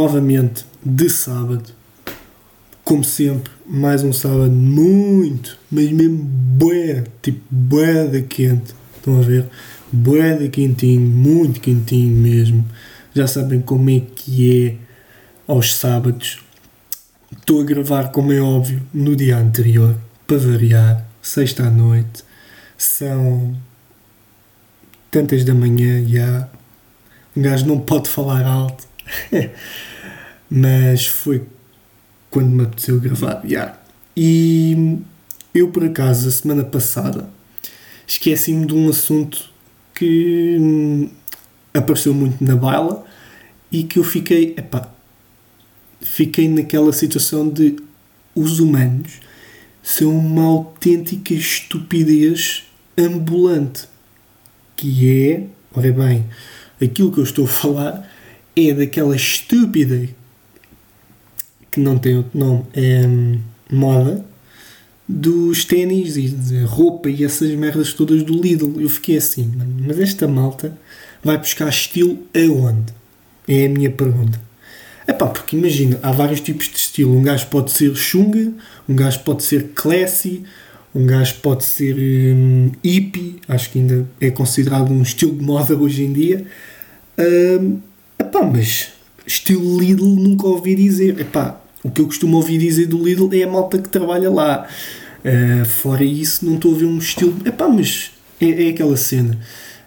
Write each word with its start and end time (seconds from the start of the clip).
novamente 0.00 0.64
de 0.82 1.10
sábado. 1.10 1.74
Como 2.82 3.04
sempre, 3.04 3.52
mais 3.66 4.02
um 4.02 4.14
sábado 4.14 4.50
muito, 4.50 5.58
mas 5.70 5.90
mesmo 5.92 6.16
bué, 6.24 7.04
tipo 7.20 7.40
bué 7.50 8.06
da 8.06 8.22
quente. 8.22 8.74
Estão 8.96 9.18
a 9.18 9.22
ver? 9.22 9.46
Bué 9.92 10.38
da 10.38 10.48
quentinho, 10.48 11.02
muito 11.02 11.60
quentinho 11.60 12.16
mesmo. 12.16 12.64
Já 13.14 13.26
sabem 13.26 13.60
como 13.60 13.90
é 13.90 14.00
que 14.00 14.78
é 15.46 15.52
aos 15.52 15.74
sábados. 15.74 16.42
Estou 17.30 17.60
a 17.60 17.64
gravar, 17.64 18.10
como 18.10 18.32
é 18.32 18.40
óbvio, 18.40 18.80
no 18.94 19.14
dia 19.14 19.36
anterior, 19.36 19.94
para 20.26 20.38
variar, 20.38 21.06
sexta 21.20 21.64
à 21.64 21.70
noite. 21.70 22.24
São 22.78 23.54
tantas 25.10 25.44
da 25.44 25.54
manhã 25.54 26.02
já. 26.08 26.48
Um 27.36 27.42
gajo 27.42 27.66
não 27.66 27.78
pode 27.78 28.08
falar 28.08 28.46
alto. 28.46 28.89
Mas 30.50 31.06
foi 31.06 31.44
quando 32.30 32.48
me 32.48 32.62
apeteceu 32.62 33.00
gravar. 33.00 33.42
Já. 33.44 33.78
E 34.16 34.98
eu, 35.54 35.68
por 35.70 35.84
acaso, 35.84 36.28
a 36.28 36.30
semana 36.30 36.64
passada, 36.64 37.28
esqueci-me 38.06 38.66
de 38.66 38.74
um 38.74 38.88
assunto 38.88 39.50
que 39.94 40.56
hum, 40.60 41.10
apareceu 41.74 42.14
muito 42.14 42.42
na 42.42 42.56
baila 42.56 43.04
e 43.70 43.84
que 43.84 43.98
eu 43.98 44.04
fiquei, 44.04 44.54
epá, 44.56 44.90
fiquei 46.00 46.48
naquela 46.48 46.92
situação 46.92 47.48
de 47.48 47.76
os 48.34 48.60
humanos 48.60 49.20
são 49.82 50.16
uma 50.16 50.44
autêntica 50.44 51.34
estupidez 51.34 52.64
ambulante 52.96 53.88
que 54.76 55.10
é, 55.10 55.46
ora 55.74 55.92
bem, 55.92 56.24
aquilo 56.82 57.12
que 57.12 57.18
eu 57.18 57.24
estou 57.24 57.44
a 57.44 57.48
falar 57.48 58.10
é 58.56 58.72
daquela 58.72 59.14
estúpida 59.14 60.08
que 61.70 61.80
não 61.80 61.98
tem 61.98 62.16
outro 62.16 62.38
nome, 62.38 62.64
é 62.72 63.06
hum, 63.06 63.40
moda 63.70 64.24
dos 65.08 65.64
ténis 65.64 66.16
e 66.16 66.28
de 66.28 66.62
roupa 66.62 67.10
e 67.10 67.24
essas 67.24 67.50
merdas 67.50 67.92
todas 67.92 68.22
do 68.22 68.40
Lidl. 68.40 68.80
Eu 68.80 68.88
fiquei 68.88 69.16
assim, 69.16 69.44
mano, 69.56 69.76
mas 69.86 69.98
esta 69.98 70.28
malta 70.28 70.76
vai 71.22 71.36
buscar 71.36 71.68
estilo 71.68 72.18
aonde? 72.34 72.92
É 73.48 73.66
a 73.66 73.68
minha 73.68 73.90
pergunta. 73.90 74.40
É 75.06 75.12
pá, 75.12 75.26
porque 75.26 75.56
imagina, 75.56 75.98
há 76.02 76.12
vários 76.12 76.40
tipos 76.40 76.68
de 76.68 76.76
estilo. 76.76 77.16
Um 77.16 77.22
gajo 77.22 77.46
pode 77.48 77.72
ser 77.72 77.94
chunga, 77.96 78.52
um 78.88 78.94
gajo 78.94 79.18
pode 79.20 79.42
ser 79.42 79.70
classy, 79.74 80.44
um 80.94 81.04
gajo 81.04 81.34
pode 81.42 81.64
ser 81.64 81.96
um, 81.96 82.70
hippie, 82.84 83.40
acho 83.48 83.70
que 83.70 83.80
ainda 83.80 84.06
é 84.20 84.30
considerado 84.30 84.92
um 84.92 85.02
estilo 85.02 85.34
de 85.34 85.44
moda 85.44 85.74
hoje 85.76 86.04
em 86.04 86.12
dia. 86.12 86.46
Um, 87.18 87.80
epá, 88.30 88.42
mas 88.42 88.88
estilo 89.26 89.78
Lidl 89.78 90.06
nunca 90.06 90.46
ouvi 90.46 90.74
dizer. 90.74 91.20
Epá, 91.20 91.60
o 91.82 91.90
que 91.90 92.00
eu 92.00 92.06
costumo 92.06 92.36
ouvir 92.36 92.58
dizer 92.58 92.86
do 92.86 93.02
Lidl 93.02 93.28
é 93.32 93.42
a 93.42 93.48
malta 93.48 93.78
que 93.78 93.88
trabalha 93.88 94.30
lá. 94.30 94.66
Uh, 95.24 95.64
fora 95.66 96.04
isso, 96.04 96.46
não 96.46 96.54
estou 96.54 96.74
a 96.74 96.78
ver 96.78 96.86
um 96.86 96.98
estilo. 96.98 97.36
Epá, 97.44 97.68
mas 97.68 98.12
é, 98.40 98.66
é 98.66 98.70
aquela 98.70 98.96
cena. 98.96 99.38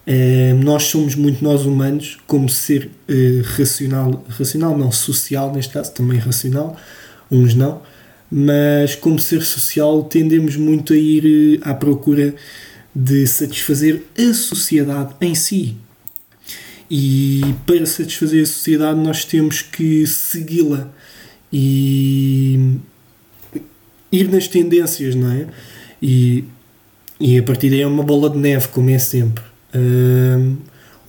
Uh, 0.05 0.61
nós 0.63 0.83
somos 0.83 1.15
muito 1.15 1.43
nós 1.43 1.65
humanos, 1.65 2.17
como 2.27 2.49
ser 2.49 2.91
uh, 3.09 3.41
racional, 3.57 4.23
racional 4.27 4.77
não, 4.77 4.91
social 4.91 5.51
neste 5.53 5.73
caso, 5.73 5.93
também 5.93 6.19
racional, 6.19 6.75
uns 7.31 7.55
não 7.55 7.81
mas 8.35 8.95
como 8.95 9.19
ser 9.19 9.43
social 9.43 10.03
tendemos 10.05 10.55
muito 10.55 10.91
a 10.91 10.95
ir 10.95 11.59
à 11.61 11.71
procura 11.71 12.33
de 12.95 13.27
satisfazer 13.27 14.01
a 14.17 14.33
sociedade 14.33 15.13
em 15.21 15.35
si. 15.35 15.77
E 16.89 17.41
para 17.65 17.85
satisfazer 17.85 18.43
a 18.43 18.45
sociedade 18.45 18.99
nós 18.99 19.25
temos 19.25 19.61
que 19.61 20.05
segui-la 20.05 20.89
e 21.51 22.77
ir 24.11 24.29
nas 24.29 24.47
tendências, 24.47 25.15
não 25.15 25.31
é? 25.31 25.47
E, 26.01 26.43
e 27.19 27.37
a 27.37 27.43
partir 27.43 27.69
daí 27.69 27.81
é 27.81 27.87
uma 27.87 28.03
bola 28.03 28.29
de 28.29 28.37
neve, 28.37 28.67
como 28.67 28.89
é 28.89 28.99
sempre. 28.99 29.43
Um, 29.73 30.57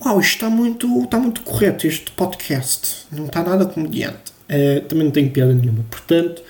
uau, 0.03 0.19
isto 0.19 0.35
está 0.35 0.49
muito, 0.49 1.03
está 1.03 1.19
muito 1.19 1.41
correto, 1.41 1.85
este 1.85 2.11
podcast. 2.11 3.05
Não 3.11 3.25
está 3.25 3.43
nada 3.43 3.65
comediante. 3.65 4.33
Uh, 4.49 4.81
também 4.87 5.05
não 5.05 5.11
tenho 5.11 5.29
piada 5.29 5.53
nenhuma. 5.53 5.83
Portanto, 5.89 6.41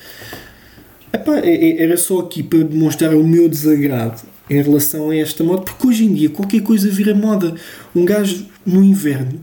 Epá, 1.16 1.38
é, 1.40 1.56
é, 1.56 1.84
era 1.84 1.96
só 1.96 2.20
aqui 2.20 2.44
para 2.44 2.60
demonstrar 2.60 3.14
o 3.14 3.24
meu 3.24 3.48
desagrado 3.48 4.22
em 4.50 4.62
relação 4.62 5.10
a 5.10 5.16
esta 5.16 5.44
moda, 5.44 5.64
porque 5.64 5.88
hoje 5.88 6.06
em 6.06 6.14
dia 6.14 6.30
qualquer 6.30 6.62
coisa 6.62 6.90
vira 6.90 7.14
moda. 7.14 7.56
Um 7.96 8.06
gajo 8.06 8.46
no 8.66 8.84
inverno 8.84 9.40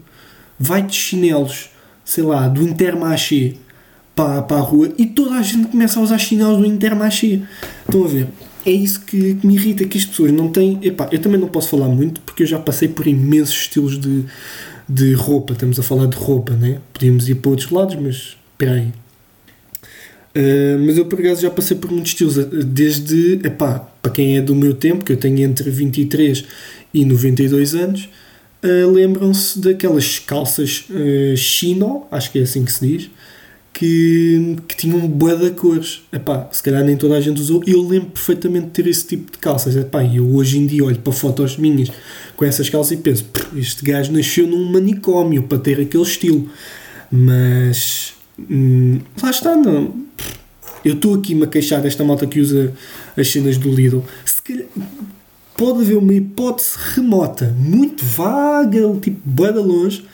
vai 0.58 0.82
de 0.82 0.94
chinelos, 0.94 1.70
sei 2.04 2.24
lá, 2.24 2.48
do 2.48 2.62
Intermarché 2.62 3.54
para, 4.14 4.42
para 4.42 4.58
a 4.58 4.60
rua 4.60 4.92
e 4.98 5.06
toda 5.06 5.34
a 5.34 5.42
gente 5.42 5.68
começa 5.68 5.98
a 5.98 6.02
usar 6.02 6.18
chinelos 6.18 6.58
do 6.58 6.66
Intermarché. 6.66 7.40
Estão 7.86 8.04
a 8.04 8.08
ver? 8.08 8.28
É 8.64 8.70
isso 8.70 9.00
que, 9.00 9.34
que 9.34 9.46
me 9.46 9.54
irrita, 9.54 9.84
que 9.84 9.98
as 9.98 10.04
pessoas 10.04 10.30
não 10.30 10.48
têm. 10.48 10.78
Epá, 10.82 11.08
eu 11.10 11.18
também 11.18 11.40
não 11.40 11.48
posso 11.48 11.68
falar 11.68 11.88
muito 11.88 12.20
porque 12.20 12.44
eu 12.44 12.46
já 12.46 12.58
passei 12.58 12.88
por 12.88 13.06
imensos 13.06 13.62
estilos 13.62 13.98
de, 13.98 14.24
de 14.88 15.12
roupa. 15.14 15.52
Estamos 15.52 15.80
a 15.80 15.82
falar 15.82 16.06
de 16.06 16.16
roupa, 16.16 16.52
né? 16.54 16.78
Podíamos 16.92 17.28
ir 17.28 17.36
para 17.36 17.50
outros 17.50 17.70
lados, 17.70 17.96
mas 17.96 18.36
espera 18.52 18.74
aí 18.74 18.92
Uh, 20.32 20.78
mas 20.86 20.96
eu 20.96 21.04
por 21.04 21.20
acaso 21.20 21.42
já 21.42 21.50
passei 21.50 21.76
por 21.76 21.90
muitos 21.90 22.12
estilos, 22.12 22.38
eh, 22.38 22.46
desde, 22.64 23.34
epá, 23.44 23.86
para 24.02 24.10
quem 24.10 24.36
é 24.36 24.42
do 24.42 24.54
meu 24.54 24.74
tempo, 24.74 25.04
que 25.04 25.12
eu 25.12 25.16
tenho 25.16 25.38
entre 25.40 25.70
23 25.70 26.44
e 26.92 27.04
92 27.04 27.74
anos, 27.76 28.08
uh, 28.62 28.90
lembram-se 28.90 29.60
daquelas 29.60 30.18
calças 30.18 30.84
uh, 30.90 31.36
chino, 31.36 32.04
acho 32.10 32.32
que 32.32 32.40
é 32.40 32.42
assim 32.42 32.64
que 32.64 32.72
se 32.72 32.86
diz, 32.86 33.10
que, 33.72 34.56
que 34.66 34.76
tinham 34.76 34.98
bué 35.08 35.36
de 35.36 35.52
cores. 35.52 36.02
Epá, 36.12 36.48
se 36.52 36.62
calhar 36.62 36.84
nem 36.84 36.96
toda 36.96 37.16
a 37.16 37.20
gente 37.20 37.40
usou. 37.40 37.62
Eu 37.66 37.80
lembro 37.80 38.10
perfeitamente 38.10 38.66
de 38.66 38.72
ter 38.72 38.86
esse 38.86 39.06
tipo 39.06 39.32
de 39.32 39.38
calças. 39.38 39.74
Epá, 39.76 40.04
eu 40.04 40.34
hoje 40.34 40.58
em 40.58 40.66
dia 40.66 40.84
olho 40.84 40.98
para 40.98 41.12
fotos 41.12 41.56
minhas 41.56 41.90
com 42.36 42.44
essas 42.44 42.68
calças 42.68 42.92
e 42.92 42.96
penso, 42.98 43.24
este 43.56 43.82
gajo 43.82 44.12
nasceu 44.12 44.46
num 44.46 44.70
manicômio 44.70 45.44
para 45.44 45.58
ter 45.58 45.80
aquele 45.80 46.02
estilo. 46.02 46.50
Mas 47.10 48.12
hum, 48.38 49.00
lá 49.22 49.30
está, 49.30 49.56
não 49.56 50.02
eu 50.84 50.94
estou 50.94 51.14
aqui-me 51.14 51.44
a 51.44 51.46
queixar 51.46 51.80
desta 51.80 52.04
malta 52.04 52.26
que 52.26 52.40
usa 52.40 52.72
as 53.16 53.28
cenas 53.28 53.56
do 53.56 53.70
Lidl. 53.70 54.00
Se 54.24 54.42
calhar, 54.42 54.66
pode 55.56 55.82
haver 55.82 55.96
uma 55.96 56.14
hipótese 56.14 56.76
remota, 56.94 57.54
muito 57.58 58.04
vaga, 58.04 58.80
tipo, 59.00 59.20
bem 59.24 59.52
longe, 59.52 60.04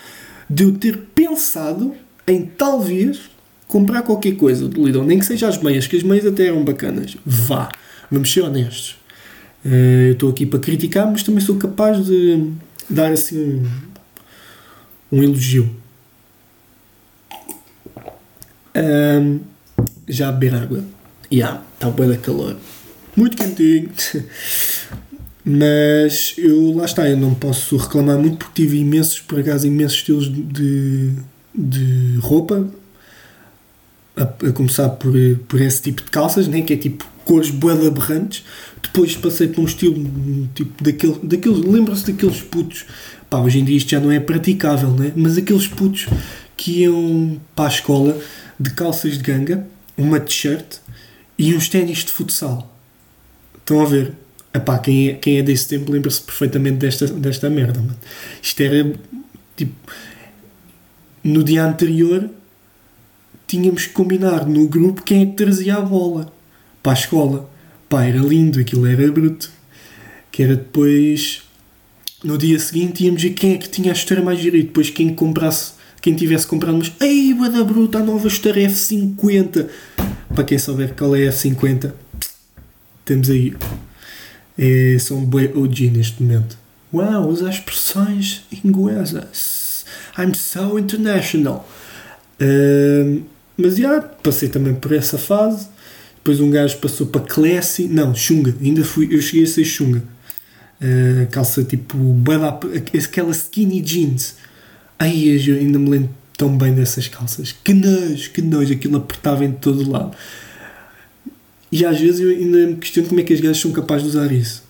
de 0.48 0.64
eu 0.64 0.72
ter 0.76 0.96
pensado 1.14 1.94
em 2.26 2.42
talvez 2.42 3.30
comprar 3.66 4.02
qualquer 4.02 4.34
coisa 4.36 4.68
do 4.68 4.84
Lidl, 4.84 5.04
nem 5.04 5.18
que 5.18 5.26
seja 5.26 5.48
as 5.48 5.58
meias, 5.58 5.86
que 5.86 5.96
as 5.96 6.02
meias 6.02 6.26
até 6.26 6.46
eram 6.46 6.64
bacanas. 6.64 7.16
Vá, 7.24 7.68
vamos 8.10 8.32
ser 8.32 8.42
honestos. 8.42 8.96
Uh, 9.64 10.08
eu 10.08 10.12
estou 10.12 10.30
aqui 10.30 10.46
para 10.46 10.58
criticar, 10.58 11.10
mas 11.10 11.22
também 11.22 11.40
sou 11.40 11.56
capaz 11.56 12.04
de 12.04 12.50
dar 12.88 13.12
assim 13.12 13.62
um, 15.12 15.18
um 15.18 15.22
elogio. 15.22 15.68
Um, 18.74 19.40
já 20.08 20.32
beber 20.32 20.54
água. 20.54 20.78
Ya, 21.30 21.38
yeah, 21.38 21.62
está 21.74 21.90
bem 21.90 22.08
da 22.08 22.16
calor. 22.16 22.56
Muito 23.16 23.36
quentinho. 23.36 23.90
Mas 25.44 26.34
eu 26.36 26.74
lá 26.74 26.84
está, 26.84 27.08
eu 27.08 27.16
não 27.16 27.34
posso 27.34 27.76
reclamar 27.78 28.18
muito 28.18 28.36
porque 28.36 28.62
tive 28.62 28.78
imensos, 28.78 29.20
por 29.20 29.40
acaso, 29.40 29.66
imensos 29.66 29.98
estilos 29.98 30.30
de, 30.30 31.12
de 31.54 32.18
roupa. 32.20 32.68
A, 34.14 34.24
a 34.24 34.52
começar 34.52 34.88
por, 34.90 35.14
por 35.46 35.60
esse 35.60 35.80
tipo 35.80 36.02
de 36.02 36.10
calças, 36.10 36.48
né? 36.48 36.60
que 36.62 36.72
é 36.72 36.76
tipo 36.76 37.06
cores 37.24 37.50
bué 37.50 37.72
aberrantes. 37.86 38.44
Depois 38.82 39.16
passei 39.16 39.48
por 39.48 39.62
um 39.62 39.64
estilo 39.64 39.94
tipo 40.54 40.84
daquele, 40.84 41.18
daqueles. 41.22 41.64
Lembram-se 41.64 42.10
daqueles 42.10 42.42
putos. 42.42 42.84
Pá, 43.30 43.38
hoje 43.38 43.60
em 43.60 43.64
dia 43.64 43.76
isto 43.76 43.90
já 43.90 44.00
não 44.00 44.10
é 44.10 44.20
praticável, 44.20 44.90
né? 44.90 45.12
mas 45.16 45.38
aqueles 45.38 45.66
putos 45.66 46.08
que 46.56 46.82
iam 46.82 47.40
para 47.54 47.66
a 47.66 47.68
escola 47.68 48.20
de 48.58 48.70
calças 48.70 49.16
de 49.16 49.22
ganga 49.22 49.66
uma 49.96 50.20
t-shirt 50.20 50.76
e 51.38 51.54
uns 51.54 51.68
ténis 51.68 52.04
de 52.04 52.12
futsal. 52.12 52.77
Estão 53.68 53.82
a 53.82 53.84
ver? 53.84 54.14
Epá, 54.54 54.78
quem 54.78 55.10
é, 55.10 55.12
quem 55.12 55.36
é 55.36 55.42
desse 55.42 55.68
tempo 55.68 55.92
lembra-se 55.92 56.22
perfeitamente 56.22 56.78
desta, 56.78 57.06
desta 57.06 57.50
merda. 57.50 57.78
Mano. 57.78 57.98
Isto 58.42 58.62
era 58.62 58.94
tipo. 59.54 59.74
No 61.22 61.44
dia 61.44 61.64
anterior 61.64 62.30
tínhamos 63.46 63.84
que 63.84 63.92
combinar 63.92 64.46
no 64.46 64.66
grupo 64.66 65.02
quem 65.02 65.22
é 65.22 65.26
que 65.26 65.32
trazia 65.32 65.76
a 65.76 65.82
bola 65.82 66.32
para 66.82 66.92
a 66.92 66.94
escola. 66.94 67.50
Pá, 67.90 68.04
era 68.04 68.20
lindo, 68.20 68.58
aquilo 68.58 68.86
era 68.86 69.12
bruto. 69.12 69.50
Que 70.32 70.44
era 70.44 70.56
depois. 70.56 71.42
No 72.24 72.38
dia 72.38 72.58
seguinte 72.58 73.04
íamos 73.04 73.22
ver 73.22 73.34
quem 73.34 73.52
é 73.52 73.58
que 73.58 73.68
tinha 73.68 73.92
a 73.92 73.94
história 73.94 74.24
mais 74.24 74.38
gira 74.38 74.56
e 74.56 74.62
depois 74.62 74.88
quem 74.88 75.14
comprasse 75.14 75.72
quem 76.00 76.14
tivesse 76.14 76.46
comprado, 76.46 76.78
mas 76.78 76.92
ei, 77.00 77.34
da 77.34 77.64
bruta, 77.64 77.98
a 77.98 78.02
nova 78.02 78.28
história 78.28 78.66
F50. 78.66 79.68
Para 80.34 80.44
quem 80.44 80.58
souber 80.58 80.94
qual 80.94 81.14
é 81.14 81.28
a 81.28 81.32
F50, 81.32 81.92
temos 83.08 83.30
aí. 83.30 83.56
É, 84.58 84.98
são 84.98 85.24
bem 85.24 85.50
OG 85.56 85.90
neste 85.90 86.22
momento. 86.22 86.58
Uau, 86.92 87.28
usa 87.28 87.48
expressões 87.48 88.42
inglesas. 88.64 89.84
I'm 90.18 90.34
so 90.34 90.78
international. 90.78 91.66
Uh, 92.40 93.22
mas 93.56 93.76
já, 93.76 93.88
yeah, 93.88 94.08
passei 94.22 94.48
também 94.48 94.74
por 94.74 94.92
essa 94.92 95.16
fase. 95.16 95.68
Depois 96.16 96.40
um 96.40 96.50
gajo 96.50 96.76
passou 96.78 97.06
para 97.06 97.22
Classy. 97.22 97.88
Não, 97.88 98.14
Xunga. 98.14 98.54
Ainda 98.60 98.84
fui. 98.84 99.08
Eu 99.10 99.22
cheguei 99.22 99.44
a 99.44 99.46
ser 99.46 99.64
Xunga. 99.64 100.02
Uh, 100.80 101.26
calça 101.30 101.64
tipo. 101.64 101.96
Aquela 103.02 103.30
skinny 103.30 103.80
jeans. 103.80 104.36
Ai, 104.98 105.40
eu 105.46 105.56
ainda 105.56 105.78
me 105.78 105.88
lembro 105.88 106.10
tão 106.36 106.56
bem 106.56 106.74
dessas 106.74 107.08
calças. 107.08 107.54
Que 107.64 107.72
nojo, 107.72 108.30
que 108.30 108.42
nojo. 108.42 108.72
Aquilo 108.72 108.96
apertava 108.98 109.44
em 109.44 109.52
todo 109.52 109.90
lado. 109.90 110.16
E 111.70 111.84
às 111.84 112.00
vezes 112.00 112.20
eu 112.20 112.30
ainda 112.30 112.66
me 112.66 112.76
questiono 112.76 113.08
como 113.08 113.20
é 113.20 113.22
que 113.22 113.32
as 113.32 113.40
gajas 113.40 113.58
são 113.58 113.72
capazes 113.72 114.04
de 114.04 114.08
usar 114.10 114.32
isso. 114.32 114.62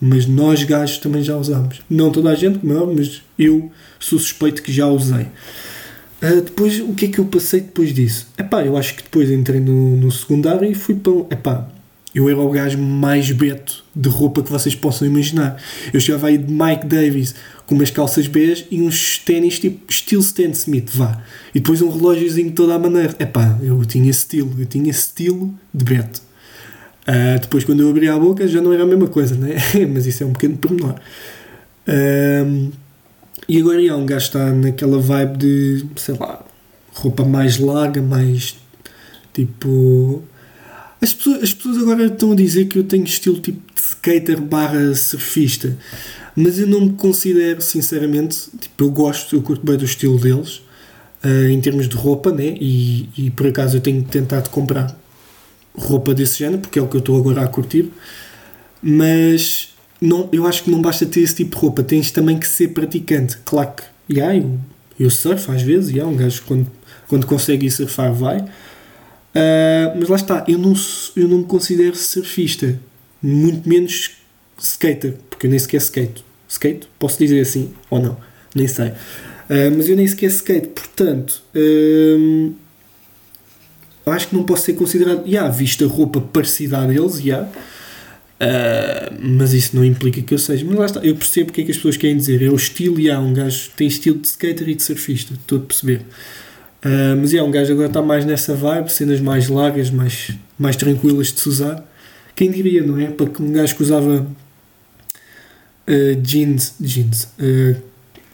Mas 0.00 0.26
nós 0.26 0.62
gajos 0.64 0.98
também 0.98 1.22
já 1.22 1.36
usamos. 1.36 1.80
Não 1.88 2.10
toda 2.10 2.30
a 2.30 2.34
gente, 2.34 2.58
como 2.58 2.72
é 2.72 2.94
mas 2.94 3.22
eu 3.38 3.70
sou 3.98 4.18
suspeito 4.18 4.62
que 4.62 4.72
já 4.72 4.86
usei. 4.86 5.26
Uh, 6.22 6.40
depois, 6.42 6.80
o 6.80 6.94
que 6.94 7.06
é 7.06 7.08
que 7.08 7.18
eu 7.18 7.26
passei 7.26 7.60
depois 7.60 7.92
disso? 7.92 8.28
Epá, 8.38 8.64
eu 8.64 8.76
acho 8.76 8.94
que 8.94 9.02
depois 9.02 9.30
entrei 9.30 9.60
no, 9.60 9.96
no 9.96 10.10
secundário 10.10 10.70
e 10.70 10.74
fui 10.74 10.94
para. 10.94 11.12
Epá, 11.30 11.68
eu 12.14 12.30
era 12.30 12.38
o 12.38 12.50
gajo 12.50 12.78
mais 12.78 13.30
beto 13.30 13.84
de 13.94 14.08
roupa 14.08 14.42
que 14.42 14.50
vocês 14.50 14.74
possam 14.74 15.06
imaginar. 15.06 15.60
Eu 15.92 16.00
chegava 16.00 16.28
aí 16.28 16.38
de 16.38 16.50
Mike 16.50 16.86
Davis 16.86 17.34
com 17.66 17.74
umas 17.74 17.90
calças 17.90 18.26
bege 18.26 18.66
e 18.70 18.80
uns 18.80 19.18
ténis 19.18 19.58
tipo 19.58 19.90
estilo 19.90 20.22
Stan 20.22 20.48
Smith, 20.50 20.88
vá. 20.94 21.22
E 21.54 21.60
depois 21.60 21.82
um 21.82 21.90
relógiozinho 21.90 22.50
toda 22.52 22.74
a 22.74 22.78
maneira. 22.78 23.14
Epá, 23.18 23.58
eu 23.62 23.84
tinha 23.84 24.10
estilo, 24.10 24.54
eu 24.58 24.64
tinha 24.64 24.90
estilo 24.90 25.54
de 25.74 25.84
beto. 25.84 26.25
Uh, 27.08 27.38
depois, 27.40 27.64
quando 27.64 27.80
eu 27.80 27.90
abri 27.90 28.08
a 28.08 28.18
boca, 28.18 28.48
já 28.48 28.60
não 28.60 28.72
era 28.72 28.82
a 28.82 28.86
mesma 28.86 29.06
coisa, 29.06 29.36
né? 29.36 29.56
mas 29.92 30.06
isso 30.06 30.24
é 30.24 30.26
um 30.26 30.32
pequeno 30.32 30.56
pormenor. 30.56 30.96
Uh, 31.86 32.72
e 33.48 33.60
agora 33.60 33.84
já, 33.84 33.96
um 33.96 34.04
gajo 34.04 34.26
está 34.26 34.52
naquela 34.52 34.98
vibe 34.98 35.38
de, 35.38 35.86
sei 35.96 36.16
lá, 36.18 36.44
roupa 36.92 37.24
mais 37.24 37.58
larga, 37.58 38.02
mais 38.02 38.56
tipo. 39.32 40.22
As 41.00 41.12
pessoas, 41.12 41.42
as 41.44 41.54
pessoas 41.54 41.78
agora 41.78 42.06
estão 42.06 42.32
a 42.32 42.34
dizer 42.34 42.64
que 42.64 42.78
eu 42.78 42.84
tenho 42.84 43.04
estilo 43.04 43.38
tipo 43.38 43.60
de 43.72 43.80
skater 43.80 44.40
barra 44.40 44.94
surfista, 44.94 45.76
mas 46.34 46.58
eu 46.58 46.66
não 46.66 46.80
me 46.80 46.92
considero, 46.94 47.60
sinceramente, 47.60 48.48
tipo, 48.58 48.82
eu 48.82 48.90
gosto, 48.90 49.36
eu 49.36 49.42
curto 49.42 49.64
bem 49.64 49.76
do 49.76 49.84
estilo 49.84 50.18
deles, 50.18 50.62
uh, 51.22 51.48
em 51.48 51.60
termos 51.60 51.88
de 51.88 51.94
roupa, 51.94 52.32
né? 52.32 52.56
E, 52.60 53.08
e 53.16 53.30
por 53.30 53.46
acaso 53.46 53.76
eu 53.76 53.80
tenho 53.80 54.02
tentado 54.02 54.50
comprar 54.50 54.98
roupa 55.76 56.14
desse 56.14 56.38
género, 56.38 56.60
porque 56.60 56.78
é 56.78 56.82
o 56.82 56.88
que 56.88 56.96
eu 56.96 57.00
estou 57.00 57.18
agora 57.18 57.42
a 57.42 57.48
curtir, 57.48 57.90
mas 58.82 59.74
não, 60.00 60.28
eu 60.32 60.46
acho 60.46 60.64
que 60.64 60.70
não 60.70 60.80
basta 60.80 61.06
ter 61.06 61.20
esse 61.20 61.34
tipo 61.36 61.56
de 61.56 61.62
roupa, 61.62 61.82
tens 61.82 62.10
também 62.10 62.38
que 62.38 62.46
ser 62.46 62.68
praticante. 62.68 63.38
Claro 63.44 63.72
que 63.76 64.14
yeah, 64.14 64.36
eu, 64.36 64.58
eu 64.98 65.10
surfo 65.10 65.52
às 65.52 65.62
vezes, 65.62 65.90
yeah, 65.90 66.10
um 66.10 66.16
gajo 66.16 66.42
quando, 66.46 66.66
quando 67.08 67.26
consegue 67.26 67.70
surfar 67.70 68.12
vai, 68.12 68.40
uh, 68.40 69.98
mas 69.98 70.08
lá 70.08 70.16
está, 70.16 70.44
eu 70.48 70.58
não, 70.58 70.74
eu 71.14 71.28
não 71.28 71.38
me 71.38 71.44
considero 71.44 71.96
surfista, 71.96 72.78
muito 73.22 73.68
menos 73.68 74.12
skater, 74.58 75.14
porque 75.28 75.46
eu 75.46 75.50
nem 75.50 75.58
sequer 75.58 75.78
skate. 75.78 76.24
Skate? 76.48 76.88
Posso 76.98 77.18
dizer 77.18 77.40
assim 77.40 77.72
ou 77.90 78.00
não? 78.00 78.16
Nem 78.54 78.68
sei. 78.68 78.88
Uh, 78.88 79.70
mas 79.76 79.88
eu 79.88 79.96
nem 79.96 80.06
sequer 80.06 80.28
skate, 80.28 80.68
portanto. 80.68 81.42
Uh, 81.54 82.54
acho 84.12 84.28
que 84.28 84.36
não 84.36 84.44
posso 84.44 84.64
ser 84.64 84.74
considerado. 84.74 85.18
Já, 85.24 85.26
yeah, 85.26 85.48
vista 85.50 85.86
roupa 85.86 86.20
parecida 86.20 86.78
a 86.78 86.86
deles, 86.86 87.16
já. 87.16 87.22
Yeah. 87.22 87.48
Uh, 88.38 89.16
mas 89.20 89.54
isso 89.54 89.74
não 89.74 89.84
implica 89.84 90.20
que 90.22 90.32
eu 90.32 90.38
seja. 90.38 90.64
Mas 90.64 90.76
lá 90.76 90.86
está, 90.86 91.00
eu 91.00 91.16
percebo 91.16 91.50
o 91.50 91.52
que 91.52 91.62
é 91.62 91.64
que 91.64 91.70
as 91.70 91.76
pessoas 91.76 91.96
querem 91.96 92.16
dizer. 92.16 92.42
É 92.42 92.48
o 92.48 92.54
estilo, 92.54 93.00
e 93.00 93.10
há 93.10 93.18
um 93.18 93.34
gajo 93.34 93.70
tem 93.76 93.88
estilo 93.88 94.18
de 94.18 94.28
skater 94.28 94.68
e 94.68 94.74
de 94.74 94.82
surfista, 94.82 95.34
estou 95.34 95.58
a 95.58 95.62
perceber. 95.62 96.02
Uh, 96.84 97.16
mas 97.20 97.34
é, 97.34 97.42
um 97.42 97.50
gajo 97.50 97.72
agora 97.72 97.88
está 97.88 98.00
mais 98.00 98.24
nessa 98.24 98.54
vibe, 98.54 98.92
cenas 98.92 99.20
mais 99.20 99.48
largas, 99.48 99.90
mais, 99.90 100.30
mais 100.58 100.76
tranquilas 100.76 101.32
de 101.32 101.40
se 101.40 101.48
usar. 101.48 101.84
Quem 102.34 102.50
diria, 102.50 102.82
não 102.82 103.00
é? 103.00 103.06
Para 103.06 103.26
que 103.26 103.42
um 103.42 103.50
gajo 103.50 103.74
que 103.74 103.82
usava 103.82 104.26
uh, 105.88 106.20
jeans, 106.22 106.74
jeans, 106.78 107.28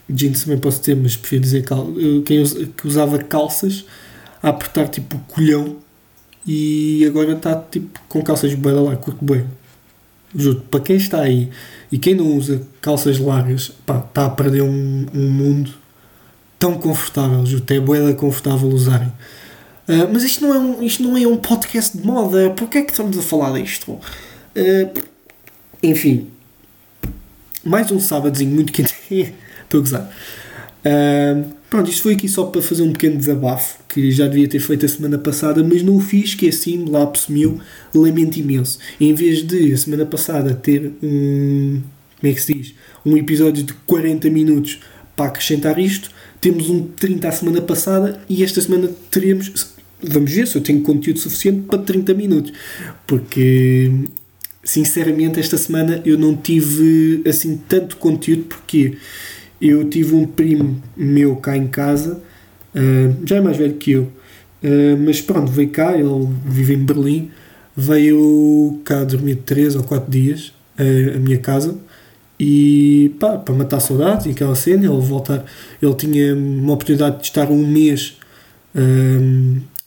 jeans 0.07 0.43
também 0.43 0.59
posso 0.59 0.81
ter, 0.81 0.95
mas 0.95 1.15
prefiro 1.15 1.41
dizer 1.41 1.63
cal, 1.63 1.87
quem 2.25 2.41
usa, 2.41 2.65
que 2.65 2.85
usava 2.85 3.17
calças 3.17 3.85
a 4.43 4.49
apertar 4.49 4.89
tipo 4.89 5.15
o 5.15 5.19
colhão 5.21 5.77
e 6.45 7.05
agora 7.07 7.31
está 7.31 7.55
tipo 7.55 7.99
com 8.09 8.21
calças 8.21 8.53
bem 8.53 8.73
lá, 8.73 8.95
curto 8.97 9.23
bem. 9.23 9.45
Juro, 10.35 10.61
para 10.69 10.81
quem 10.81 10.97
está 10.97 11.21
aí 11.21 11.49
e 11.91 11.97
quem 11.97 12.13
não 12.13 12.27
usa 12.35 12.61
calças 12.81 13.17
largas, 13.17 13.69
pá, 13.85 13.99
está 13.99 14.25
a 14.25 14.29
perder 14.29 14.61
um, 14.63 15.05
um 15.13 15.29
mundo 15.29 15.73
tão 16.59 16.73
confortável, 16.73 17.45
juro, 17.45 17.63
é 17.69 17.79
boeda 17.79 18.13
confortável 18.13 18.67
usarem. 18.67 19.11
Uh, 19.87 20.07
mas 20.11 20.23
isto 20.23 20.45
não, 20.45 20.53
é 20.53 20.59
um, 20.59 20.83
isto 20.83 21.03
não 21.03 21.17
é 21.17 21.27
um 21.27 21.37
podcast 21.37 21.97
de 21.97 22.05
moda, 22.05 22.49
porquê 22.51 22.79
é 22.79 22.81
que 22.81 22.91
estamos 22.91 23.17
a 23.17 23.21
falar 23.21 23.61
disto? 23.61 23.91
Uh, 23.91 25.03
enfim, 25.81 26.29
mais 27.63 27.91
um 27.91 27.99
sábadozinho 27.99 28.53
muito 28.53 28.73
quente. 28.73 28.93
Estou 29.63 29.79
a 29.79 29.81
gozar. 29.81 30.13
Uh, 30.85 31.62
pronto, 31.73 31.89
isto 31.89 32.03
foi 32.03 32.13
aqui 32.13 32.29
só 32.29 32.43
para 32.43 32.61
fazer 32.61 32.83
um 32.83 32.91
pequeno 32.91 33.17
desabafo 33.17 33.79
que 33.89 34.11
já 34.11 34.27
devia 34.27 34.47
ter 34.47 34.59
feito 34.59 34.85
a 34.85 34.87
semana 34.87 35.17
passada, 35.17 35.63
mas 35.63 35.81
não 35.81 35.95
o 35.95 35.99
fiz, 35.99 36.25
esqueci-me, 36.25 36.87
lá 36.87 37.11
sumiu, 37.15 37.59
lamento 37.95 38.37
imenso. 38.37 38.77
Em 39.01 39.11
vez 39.15 39.41
de 39.41 39.73
a 39.73 39.77
semana 39.77 40.05
passada 40.05 40.53
ter 40.53 40.91
um. 41.01 41.81
Como 42.19 42.31
é 42.31 42.35
que 42.35 42.39
se 42.39 42.53
diz? 42.53 42.75
Um 43.03 43.17
episódio 43.17 43.63
de 43.63 43.73
40 43.73 44.29
minutos 44.29 44.81
para 45.15 45.25
acrescentar 45.25 45.79
isto, 45.79 46.11
temos 46.39 46.69
um 46.69 46.85
30 46.85 47.27
a 47.27 47.31
semana 47.31 47.59
passada 47.59 48.21
e 48.29 48.43
esta 48.43 48.61
semana 48.61 48.91
teremos. 49.09 49.73
Vamos 49.99 50.31
ver 50.31 50.47
se 50.47 50.55
eu 50.55 50.61
tenho 50.61 50.81
conteúdo 50.81 51.17
suficiente 51.17 51.61
para 51.61 51.79
30 51.79 52.13
minutos, 52.13 52.53
porque 53.07 53.91
sinceramente 54.63 55.39
esta 55.39 55.57
semana 55.57 56.03
eu 56.05 56.19
não 56.19 56.35
tive 56.35 57.23
assim 57.27 57.59
tanto 57.67 57.97
conteúdo 57.97 58.43
porque 58.43 58.95
eu 59.63 59.89
tive 59.89 60.13
um 60.13 60.27
primo 60.27 60.83
meu 60.95 61.37
cá 61.37 61.55
em 61.55 61.67
casa, 61.67 62.21
uh, 62.75 63.25
já 63.25 63.37
é 63.37 63.41
mais 63.41 63.55
velho 63.55 63.75
que 63.75 63.91
eu, 63.91 64.03
uh, 64.03 64.97
mas 64.99 65.21
pronto, 65.21 65.49
veio 65.49 65.69
cá, 65.69 65.97
ele 65.97 66.27
vive 66.45 66.73
em 66.73 66.83
Berlim, 66.83 67.31
veio 67.75 68.81
cá 68.83 69.05
dormir 69.05 69.37
3 69.37 69.77
ou 69.77 69.83
4 69.83 70.11
dias 70.11 70.53
uh, 70.77 71.15
a 71.15 71.19
minha 71.19 71.37
casa 71.37 71.77
e 72.37 73.15
pá, 73.21 73.37
para 73.37 73.55
matar 73.55 73.79
saudades 73.79 74.25
e 74.25 74.31
aquela 74.31 74.53
cena, 74.53 74.85
ele 74.85 75.01
voltar, 75.01 75.45
ele 75.81 75.93
tinha 75.95 76.35
uma 76.35 76.73
oportunidade 76.73 77.19
de 77.19 77.23
estar 77.23 77.49
um 77.49 77.65
mês 77.65 78.17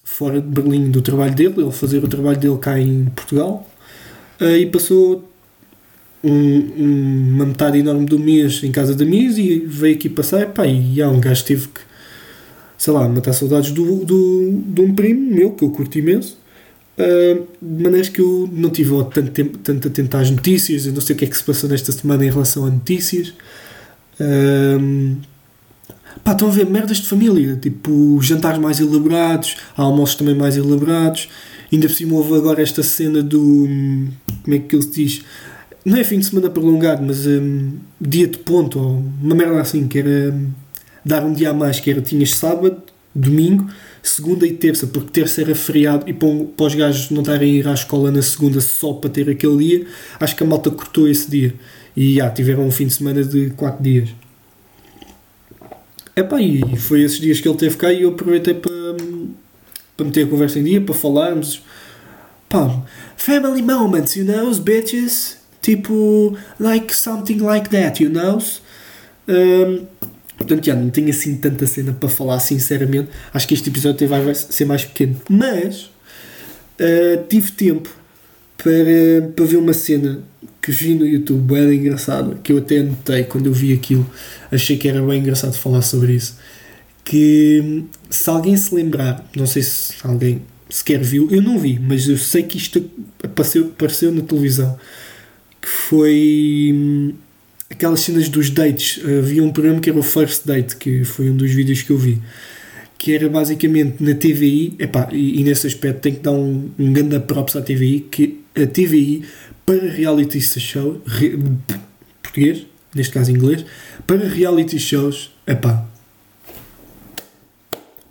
fora 0.05 0.41
de 0.41 0.47
Berlim 0.47 0.91
do 0.91 1.03
trabalho 1.03 1.35
dele, 1.35 1.55
ele 1.59 1.73
fazer 1.73 2.03
o 2.03 2.09
trabalho 2.09 2.39
dele 2.39 2.57
cá 2.57 2.81
em 2.81 3.07
Portugal 3.07 3.69
e 4.41 4.65
passou 4.67 5.29
um, 6.23 7.35
uma 7.35 7.47
metade 7.47 7.79
enorme 7.79 8.07
do 8.07 8.19
mês 8.19 8.63
em 8.63 8.73
casa 8.73 8.95
da 8.95 9.05
Miss 9.05 9.39
e 9.39 9.61
veio 9.61 9.95
aqui 9.95 10.09
passar 10.09 10.47
pá, 10.47 10.67
e 10.67 11.01
há 11.01 11.09
um 11.09 11.21
gajo 11.21 11.45
teve 11.45 11.69
que 11.69 11.81
sei 12.79 12.93
lá, 12.93 13.09
matar 13.09 13.33
saudades 13.33 13.71
do, 13.71 14.05
do, 14.05 14.63
de 14.67 14.81
um 14.81 14.95
primo 14.95 15.35
meu 15.35 15.53
que 15.53 15.65
eu 15.65 15.71
curto 15.71 15.99
imenso 15.99 16.39
uh, 16.99 17.47
de 17.61 17.83
maneiras 17.83 18.09
que 18.09 18.21
eu 18.21 18.49
não 18.53 18.71
tive 18.71 18.93
tanto 19.13 19.31
tempo 19.31 19.59
tanto 19.59 19.89
atento 19.89 20.17
às 20.17 20.31
notícias 20.31 20.87
eu 20.87 20.93
não 20.93 21.01
sei 21.01 21.15
o 21.15 21.19
que 21.19 21.25
é 21.25 21.29
que 21.29 21.37
se 21.37 21.45
passou 21.45 21.69
nesta 21.69 21.93
semana 21.93 22.25
em 22.25 22.31
relação 22.31 22.65
a 22.65 22.71
notícias. 22.71 23.33
Uh, 24.19 25.17
pá, 26.25 26.33
estão 26.33 26.49
a 26.49 26.51
ver 26.51 26.67
merdas 26.67 26.99
de 26.99 27.07
família 27.07 27.57
tipo 27.57 28.19
jantares 28.23 28.59
mais 28.59 28.81
elaborados 28.81 29.57
almoços 29.77 30.17
também 30.17 30.35
mais 30.35 30.57
elaborados. 30.57 31.29
Ainda 31.73 31.89
por 31.89 31.95
cima 31.95 32.15
houve 32.15 32.35
agora 32.35 32.63
esta 32.63 32.83
cena 32.83 33.23
do 33.23 33.69
como 34.43 34.57
é 34.57 34.59
que 34.59 34.75
ele 34.75 34.83
se 34.83 34.91
diz 34.91 35.25
não 35.87 35.99
é 35.99 36.03
fim 36.03 36.19
de 36.19 36.27
semana 36.27 36.51
prolongado, 36.51 37.01
mas 37.01 37.29
um, 37.29 37.75
dia 38.01 38.27
de 38.27 38.39
ponto, 38.39 38.77
ou 38.77 39.05
uma 39.23 39.37
merda 39.37 39.61
assim, 39.61 39.87
que 39.87 40.01
era 40.01 40.33
um, 40.33 40.51
dar 41.05 41.25
um 41.25 41.33
dia 41.33 41.51
a 41.51 41.55
mais, 41.55 41.79
que 41.79 41.89
era 41.89 42.01
tinhas 42.03 42.33
sábado, 42.33 42.83
domingo, 43.15 43.71
segunda 44.03 44.45
e 44.45 44.53
terça, 44.53 44.89
porque 44.89 45.11
terça 45.11 45.43
era 45.43 45.55
feriado 45.55 46.03
e 46.11 46.13
para, 46.13 46.29
para 46.57 46.67
os 46.67 46.75
gajos 46.75 47.11
não 47.11 47.21
estarem 47.21 47.53
a 47.53 47.55
ir 47.55 47.69
à 47.69 47.73
escola 47.73 48.11
na 48.11 48.21
segunda 48.21 48.61
só 48.61 48.95
para 48.95 49.09
ter 49.09 49.31
aquele 49.31 49.57
dia, 49.59 49.87
acho 50.19 50.35
que 50.35 50.43
a 50.43 50.47
malta 50.47 50.73
cortou 50.73 51.09
esse 51.09 51.31
dia. 51.31 51.55
E 51.97 52.17
já, 52.17 52.29
tiveram 52.31 52.67
um 52.67 52.71
fim 52.73 52.89
de 52.89 52.95
semana 52.95 53.23
de 53.23 53.51
4 53.51 53.81
dias. 53.81 54.09
Epá, 56.17 56.43
e 56.43 56.77
foi 56.77 57.03
esses 57.03 57.21
dias 57.21 57.41
que 57.41 57.49
ele 57.49 57.57
teve 57.57 57.77
cá 57.77 57.93
e 57.93 58.03
eu 58.03 58.09
aproveitei 58.09 58.55
para, 58.55 58.73
hum, 58.73 59.31
para 59.97 60.05
meter 60.07 60.27
a 60.27 60.29
conversa 60.29 60.59
em 60.59 60.65
dia, 60.65 60.81
para 60.81 60.95
falarmos. 60.97 61.63
Pá, 62.49 62.83
family 63.17 63.63
moments, 63.63 64.17
you 64.17 64.25
know, 64.25 64.53
bitches. 64.57 65.36
Tipo, 65.67 66.39
like 66.61 66.95
something 66.95 67.39
like 67.39 67.69
that, 67.71 68.01
you 68.01 68.09
know? 68.09 68.39
Um, 69.27 69.85
portanto, 70.39 70.65
já 70.65 70.77
não 70.77 70.91
tenho 70.91 71.11
assim 71.11 71.35
tanta 71.39 71.67
cena 71.67 71.93
para 71.93 72.09
falar, 72.09 72.39
sinceramente. 72.39 73.09
Acho 73.35 73.49
que 73.49 73.55
este 73.55 73.69
episódio 73.69 74.07
vai 74.07 74.33
ser 74.33 74.65
mais 74.65 74.85
pequeno. 74.85 75.21
Mas 75.29 75.91
uh, 76.79 77.25
tive 77.29 77.51
tempo 77.51 77.91
para, 78.57 79.29
para 79.35 79.45
ver 79.45 79.57
uma 79.57 79.73
cena 79.73 80.21
que 80.63 80.71
vi 80.71 80.95
no 80.95 81.05
YouTube, 81.05 81.57
era 81.57 81.75
engraçado, 81.75 82.39
que 82.45 82.53
eu 82.53 82.59
até 82.59 82.79
anotei 82.79 83.25
quando 83.25 83.47
eu 83.47 83.53
vi 83.53 83.73
aquilo, 83.73 84.09
achei 84.53 84.77
que 84.77 84.89
era 84.89 85.03
bem 85.03 85.19
engraçado 85.19 85.55
falar 85.55 85.83
sobre 85.83 86.13
isso. 86.13 86.39
Que 87.05 87.83
se 88.09 88.31
alguém 88.31 88.57
se 88.57 88.73
lembrar, 88.73 89.29
não 89.35 89.47
sei 89.47 89.65
se 89.65 89.95
alguém 90.05 90.43
sequer 90.71 91.03
viu, 91.03 91.29
eu 91.29 91.43
não 91.43 91.59
vi, 91.59 91.77
mas 91.81 92.09
eu 92.09 92.17
sei 92.17 92.45
que 92.45 92.57
isto 92.57 92.89
apareceu, 93.21 93.65
apareceu 93.65 94.13
na 94.13 94.23
televisão, 94.23 94.79
foi 95.67 96.71
hum, 96.73 97.15
aquelas 97.69 98.01
cenas 98.01 98.29
dos 98.29 98.51
dates. 98.51 99.01
Havia 99.05 99.43
um 99.43 99.51
programa 99.51 99.81
que 99.81 99.91
era 99.91 99.99
o 99.99 100.03
First 100.03 100.47
Date, 100.47 100.77
que 100.77 101.05
foi 101.05 101.31
um 101.31 101.37
dos 101.37 101.51
vídeos 101.51 101.83
que 101.83 101.91
eu 101.91 101.99
vi 101.99 102.21
que 102.99 103.15
era 103.15 103.29
basicamente 103.29 104.03
na 104.03 104.15
TVI, 104.15 104.75
epá, 104.79 105.09
e, 105.13 105.41
e 105.41 105.45
nesse 105.45 105.67
aspecto 105.67 106.01
tenho 106.01 106.17
que 106.17 106.23
dar 106.23 106.33
um, 106.33 106.71
um 106.79 106.93
grande 106.93 107.21
props 107.21 107.55
à 107.55 107.63
TVI, 107.63 108.01
que 108.01 108.41
a 108.55 108.67
TVI 108.67 109.23
para 109.65 109.89
reality 109.91 110.41
shows, 110.41 110.99
re, 111.07 111.39
português, 112.23 112.67
neste 112.95 113.13
caso 113.13 113.31
inglês, 113.31 113.65
para 114.07 114.27
reality 114.27 114.79
shows, 114.79 115.31
epá, 115.47 115.87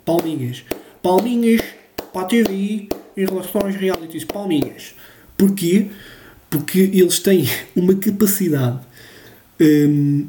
palminhas, 0.04 0.64
palminhas 1.02 1.62
para 2.12 2.22
a 2.22 2.24
TVI 2.24 2.88
em 3.16 3.26
relação 3.26 3.62
aos 3.62 3.74
realities, 3.74 4.24
palminhas. 4.24 4.94
Porquê? 5.36 5.88
Porque 6.50 6.78
eles 6.78 7.18
têm 7.18 7.48
uma 7.74 7.94
capacidade 7.94 8.80
hum, 9.60 10.26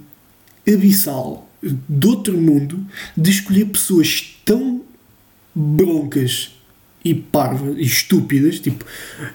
abissal 0.67 1.49
de 1.61 2.07
outro 2.07 2.37
mundo 2.37 2.85
de 3.15 3.31
escolher 3.31 3.65
pessoas 3.65 4.37
tão 4.45 4.81
broncas 5.53 6.51
e 7.03 7.13
parvas 7.15 7.77
e 7.77 7.81
estúpidas 7.81 8.59
tipo, 8.59 8.85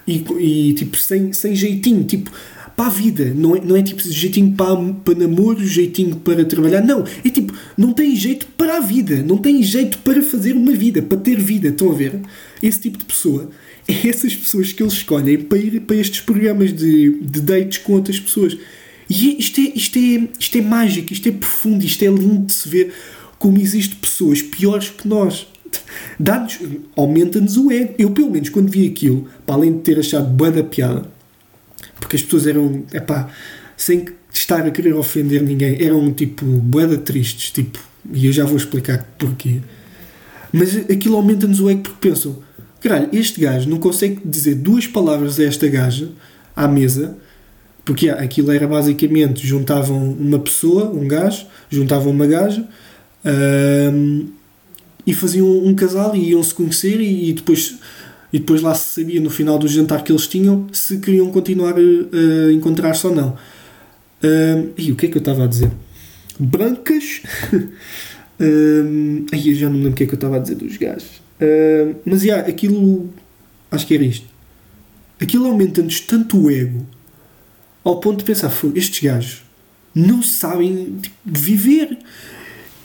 e, 0.07 0.25
e 0.39 0.75
tipo 0.75 0.97
sem, 0.97 1.33
sem 1.33 1.55
jeitinho 1.55 2.05
tipo 2.05 2.31
para 2.77 2.87
a 2.87 2.91
vida, 2.91 3.33
não 3.35 3.55
é, 3.55 3.61
não 3.61 3.77
é 3.77 3.83
tipo 3.83 4.03
jeitinho 4.03 4.53
para, 4.53 4.77
para 5.05 5.15
namoro, 5.15 5.65
jeitinho 5.65 6.17
para 6.17 6.45
trabalhar, 6.45 6.81
não, 6.81 7.05
é 7.25 7.29
tipo, 7.29 7.53
não 7.77 7.93
tem 7.93 8.17
jeito 8.17 8.47
para 8.57 8.79
a 8.79 8.81
vida, 8.81 9.23
não 9.23 9.37
tem 9.37 9.63
jeito 9.63 9.99
para 9.99 10.23
fazer 10.23 10.55
uma 10.57 10.73
vida, 10.73 11.03
para 11.03 11.19
ter 11.19 11.39
vida, 11.39 11.69
estão 11.69 11.91
a 11.91 11.95
ver? 11.95 12.21
Esse 12.63 12.81
tipo 12.81 12.99
de 12.99 13.05
pessoa, 13.05 13.51
essas 14.07 14.35
pessoas 14.35 14.73
que 14.73 14.83
eles 14.83 14.95
escolhem 14.95 15.39
para 15.39 15.59
ir 15.59 15.81
para 15.81 15.97
estes 15.97 16.21
programas 16.21 16.73
de, 16.73 17.19
de 17.21 17.41
dates 17.41 17.79
com 17.79 17.95
outras 17.95 18.19
pessoas. 18.19 18.57
E 19.09 19.39
isto 19.39 19.61
é, 19.61 19.73
isto, 19.75 19.99
é, 19.99 20.29
isto 20.39 20.59
é 20.59 20.61
mágico, 20.63 21.13
isto 21.13 21.29
é 21.29 21.33
profundo, 21.33 21.85
isto 21.85 22.03
é 22.03 22.09
lindo 22.09 22.47
de 22.47 22.53
se 22.53 22.69
ver 22.69 22.93
como 23.39 23.59
existem 23.59 23.99
pessoas 23.99 24.41
piores 24.41 24.89
que 24.91 25.07
nós. 25.07 25.47
Dá-nos, 26.19 26.59
aumenta-nos 26.97 27.57
o 27.57 27.71
ego. 27.71 27.95
Eu, 27.99 28.11
pelo 28.11 28.31
menos, 28.31 28.49
quando 28.49 28.71
vi 28.71 28.87
aquilo, 28.87 29.29
para 29.45 29.57
além 29.57 29.73
de 29.73 29.81
ter 29.81 29.99
achado 29.99 30.29
boa 30.29 30.51
da 30.51 30.63
piada, 30.63 31.07
porque 32.01 32.17
as 32.17 32.23
pessoas 32.23 32.47
eram, 32.47 32.85
epá, 32.93 33.31
sem 33.77 34.07
estar 34.33 34.67
a 34.67 34.71
querer 34.71 34.95
ofender 34.95 35.43
ninguém, 35.43 35.83
eram 35.83 36.13
tipo 36.13 36.45
boeda 36.45 36.97
tristes, 36.97 37.51
tipo, 37.51 37.79
e 38.13 38.27
eu 38.27 38.33
já 38.33 38.45
vou 38.45 38.57
explicar 38.57 39.07
porquê. 39.19 39.61
Mas 40.53 40.77
aquilo 40.77 41.17
aumenta-nos 41.17 41.61
o 41.61 41.71
ego 41.71 41.81
porque 41.83 42.09
pensam, 42.09 42.39
caralho, 42.83 43.09
este 43.13 43.41
gajo 43.41 43.69
não 43.69 43.79
consegue 43.79 44.21
dizer 44.25 44.57
duas 44.57 44.87
palavras 44.87 45.39
a 45.39 45.45
esta 45.45 45.69
gaja 45.69 46.09
à 46.55 46.67
mesa 46.67 47.17
porque 47.85 48.09
aquilo 48.09 48.53
era 48.53 48.67
basicamente 48.67 49.47
juntavam 49.47 50.13
uma 50.13 50.39
pessoa, 50.39 50.91
um 50.91 51.07
gajo, 51.07 51.47
juntavam 51.69 52.13
uma 52.13 52.27
gaja 52.27 52.67
um, 53.25 54.29
e 55.07 55.13
faziam 55.13 55.49
um 55.49 55.75
casal 55.75 56.15
e 56.15 56.31
iam 56.31 56.43
se 56.43 56.55
conhecer 56.55 57.01
e, 57.01 57.31
e, 57.31 57.33
depois 57.33 57.77
e 58.33 58.39
depois 58.39 58.63
lá 58.63 58.75
se 58.75 59.01
sabia 59.01 59.21
no 59.21 59.31
final 59.31 59.59
do 59.59 59.69
jantar 59.69 60.03
que 60.05 60.13
eles 60.13 60.27
tinham 60.27 60.67
se 60.73 60.99
queriam 60.99 61.31
continuar 61.31 61.75
a, 61.75 61.79
a 61.79 62.53
encontrar-se 62.53 63.07
ou 63.07 63.15
não. 63.15 63.37
Um, 64.25 64.71
e 64.79 64.93
o 64.93 64.97
que 64.97 65.07
é 65.07 65.09
que 65.09 65.17
eu 65.17 65.21
estava 65.21 65.45
a 65.45 65.47
dizer? 65.47 65.71
Brancas. 66.39 67.23
um, 68.41 69.27
aí 69.33 69.49
eu 69.51 69.55
já 69.55 69.69
não 69.69 69.77
lembro 69.77 69.91
o 69.91 69.95
que 69.95 70.05
é 70.05 70.07
que 70.07 70.15
eu 70.15 70.17
estava 70.17 70.37
a 70.37 70.39
dizer 70.39 70.55
dos 70.55 70.77
gajos. 70.77 71.21
Mas 72.05 72.23
yeah, 72.23 72.49
aquilo 72.49 73.11
acho 73.71 73.87
que 73.87 73.95
era 73.95 74.05
isto. 74.05 74.27
Aquilo 75.21 75.47
aumenta-nos 75.47 76.01
tanto 76.01 76.39
o 76.39 76.51
ego 76.51 76.87
ao 77.85 78.01
ponto 78.01 78.19
de 78.19 78.25
pensar, 78.25 78.53
estes 78.75 79.03
gajos 79.03 79.43
não 79.95 80.23
sabem 80.23 80.99
tipo, 81.01 81.17
viver. 81.25 81.99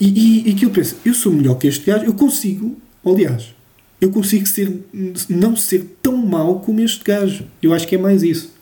E, 0.00 0.06
e, 0.06 0.50
e 0.50 0.54
que 0.54 0.64
eu 0.64 0.70
penso, 0.70 0.96
eu 1.04 1.12
sou 1.12 1.32
melhor 1.32 1.56
que 1.56 1.66
este 1.66 1.84
gajo, 1.84 2.04
eu 2.04 2.14
consigo, 2.14 2.76
aliás, 3.04 3.52
eu 4.00 4.10
consigo 4.10 4.46
ser, 4.46 4.80
não 5.28 5.56
ser 5.56 5.98
tão 6.00 6.16
mau 6.16 6.60
como 6.60 6.80
este 6.80 7.02
gajo. 7.02 7.44
Eu 7.60 7.74
acho 7.74 7.86
que 7.86 7.96
é 7.96 7.98
mais 7.98 8.22
isso. 8.22 8.52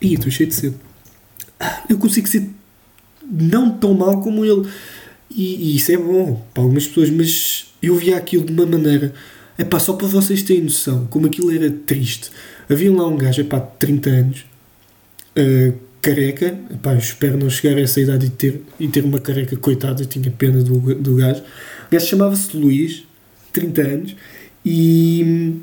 Ih, 0.00 0.14
estou 0.14 0.30
cheio 0.30 0.48
de 0.48 0.54
sede. 0.54 0.76
Eu 1.88 1.98
consigo 1.98 2.26
ser 2.26 2.48
não 3.30 3.76
tão 3.76 3.92
mau 3.92 4.22
como 4.22 4.44
ele. 4.44 4.66
E, 5.30 5.72
e, 5.72 5.76
isso 5.76 5.92
é 5.92 5.98
bom 5.98 6.42
para 6.54 6.62
algumas 6.62 6.86
pessoas, 6.86 7.10
mas 7.10 7.69
eu 7.82 7.96
via 7.96 8.16
aquilo 8.16 8.44
de 8.44 8.52
uma 8.52 8.66
maneira. 8.66 9.12
É 9.56 9.64
pá, 9.64 9.78
só 9.78 9.92
para 9.92 10.06
vocês 10.06 10.42
terem 10.42 10.62
noção 10.62 11.06
como 11.06 11.26
aquilo 11.26 11.54
era 11.54 11.70
triste. 11.70 12.30
Havia 12.68 12.92
lá 12.92 13.06
um 13.06 13.16
gajo, 13.16 13.40
epá, 13.40 13.58
de 13.58 13.76
30 13.78 14.10
anos, 14.10 14.46
uh, 15.36 15.74
careca, 16.00 16.58
epá, 16.70 16.94
espero 16.94 17.36
não 17.36 17.50
chegar 17.50 17.76
a 17.76 17.80
essa 17.80 18.00
idade 18.00 18.26
e 18.26 18.30
ter, 18.30 18.62
e 18.78 18.88
ter 18.88 19.04
uma 19.04 19.18
careca, 19.20 19.56
coitado, 19.56 20.02
eu 20.02 20.06
tinha 20.06 20.30
pena 20.30 20.62
do, 20.62 20.94
do 20.94 21.16
gajo. 21.16 21.42
O 21.42 21.90
gajo 21.90 22.06
chamava-se 22.06 22.56
Luís, 22.56 23.04
30 23.52 23.82
anos, 23.82 24.16
e. 24.64 25.60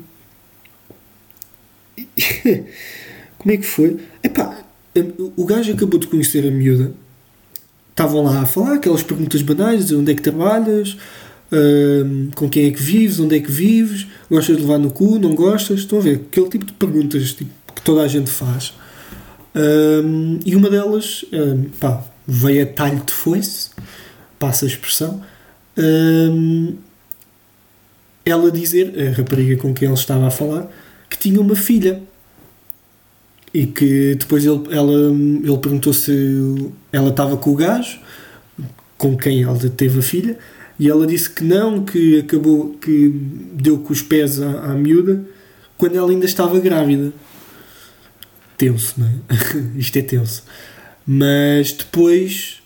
Como 3.38 3.52
é 3.52 3.56
que 3.56 3.66
foi? 3.66 3.96
Epá, 4.22 4.64
o 5.36 5.44
gajo 5.44 5.72
acabou 5.72 5.98
de 5.98 6.06
conhecer 6.06 6.46
a 6.46 6.50
miúda, 6.50 6.92
estavam 7.90 8.22
lá 8.22 8.42
a 8.42 8.46
falar 8.46 8.74
aquelas 8.74 9.02
perguntas 9.02 9.42
banais: 9.42 9.90
onde 9.92 10.12
é 10.12 10.14
que 10.14 10.22
trabalhas, 10.22 10.96
com 12.34 12.48
quem 12.48 12.66
é 12.66 12.70
que 12.70 12.82
vives, 12.82 13.18
onde 13.20 13.36
é 13.36 13.40
que 13.40 13.50
vives, 13.50 14.06
gostas 14.30 14.56
de 14.56 14.62
levar 14.62 14.78
no 14.78 14.90
cu, 14.90 15.18
não 15.18 15.34
gostas? 15.34 15.80
Estão 15.80 15.98
a 15.98 16.02
ver? 16.02 16.26
Aquele 16.30 16.48
tipo 16.48 16.64
de 16.64 16.72
perguntas 16.72 17.32
tipo, 17.32 17.50
que 17.74 17.82
toda 17.82 18.02
a 18.02 18.08
gente 18.08 18.30
faz. 18.30 18.74
E 20.44 20.54
uma 20.54 20.68
delas, 20.70 21.24
pá, 21.80 22.04
veio 22.26 22.62
a 22.62 22.66
talho 22.66 23.02
de 23.04 23.12
foice, 23.12 23.70
passa 24.38 24.66
a 24.66 24.68
expressão, 24.68 25.22
ela 28.24 28.50
dizer, 28.50 28.94
a 29.00 29.16
rapariga 29.16 29.56
com 29.56 29.72
quem 29.72 29.88
ele 29.88 29.94
estava 29.96 30.26
a 30.26 30.30
falar, 30.30 30.70
que 31.08 31.18
tinha 31.18 31.40
uma 31.40 31.56
filha. 31.56 32.02
E 33.54 33.66
que 33.66 34.14
depois 34.14 34.44
ele, 34.44 34.62
ela, 34.70 34.92
ele 34.92 35.58
perguntou 35.58 35.94
se 35.94 36.70
ela 36.92 37.08
estava 37.08 37.38
com 37.38 37.50
o 37.50 37.54
gajo, 37.54 37.98
com 38.98 39.16
quem 39.16 39.42
ela 39.42 39.58
teve 39.70 40.00
a 40.00 40.02
filha, 40.02 40.38
e 40.78 40.88
ela 40.88 41.06
disse 41.06 41.28
que 41.28 41.42
não, 41.42 41.84
que 41.84 42.20
acabou, 42.20 42.74
que 42.74 43.08
deu 43.52 43.78
com 43.78 43.92
os 43.92 44.02
pés 44.02 44.40
à, 44.40 44.72
à 44.72 44.74
miúda 44.74 45.24
quando 45.76 45.96
ela 45.96 46.10
ainda 46.10 46.26
estava 46.26 46.58
grávida. 46.60 47.12
Tenso, 48.56 48.94
não 48.98 49.06
é? 49.06 49.12
Isto 49.78 49.98
é 49.98 50.02
tenso. 50.02 50.44
Mas 51.06 51.72
depois 51.72 52.60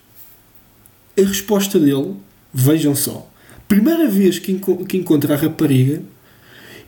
a 1.18 1.22
resposta 1.22 1.78
dele, 1.78 2.16
vejam 2.52 2.94
só, 2.94 3.30
primeira 3.68 4.08
vez 4.08 4.38
que, 4.38 4.52
enco 4.52 4.84
que 4.84 4.96
encontra 4.96 5.34
a 5.34 5.36
rapariga 5.36 6.02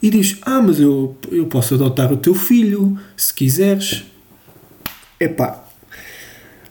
e 0.02 0.10
diz: 0.10 0.38
Ah, 0.42 0.60
mas 0.60 0.80
eu, 0.80 1.16
eu 1.30 1.46
posso 1.46 1.74
adotar 1.74 2.12
o 2.12 2.16
teu 2.16 2.34
filho 2.34 2.98
se 3.16 3.32
quiseres. 3.32 4.04
Epá, 5.18 5.63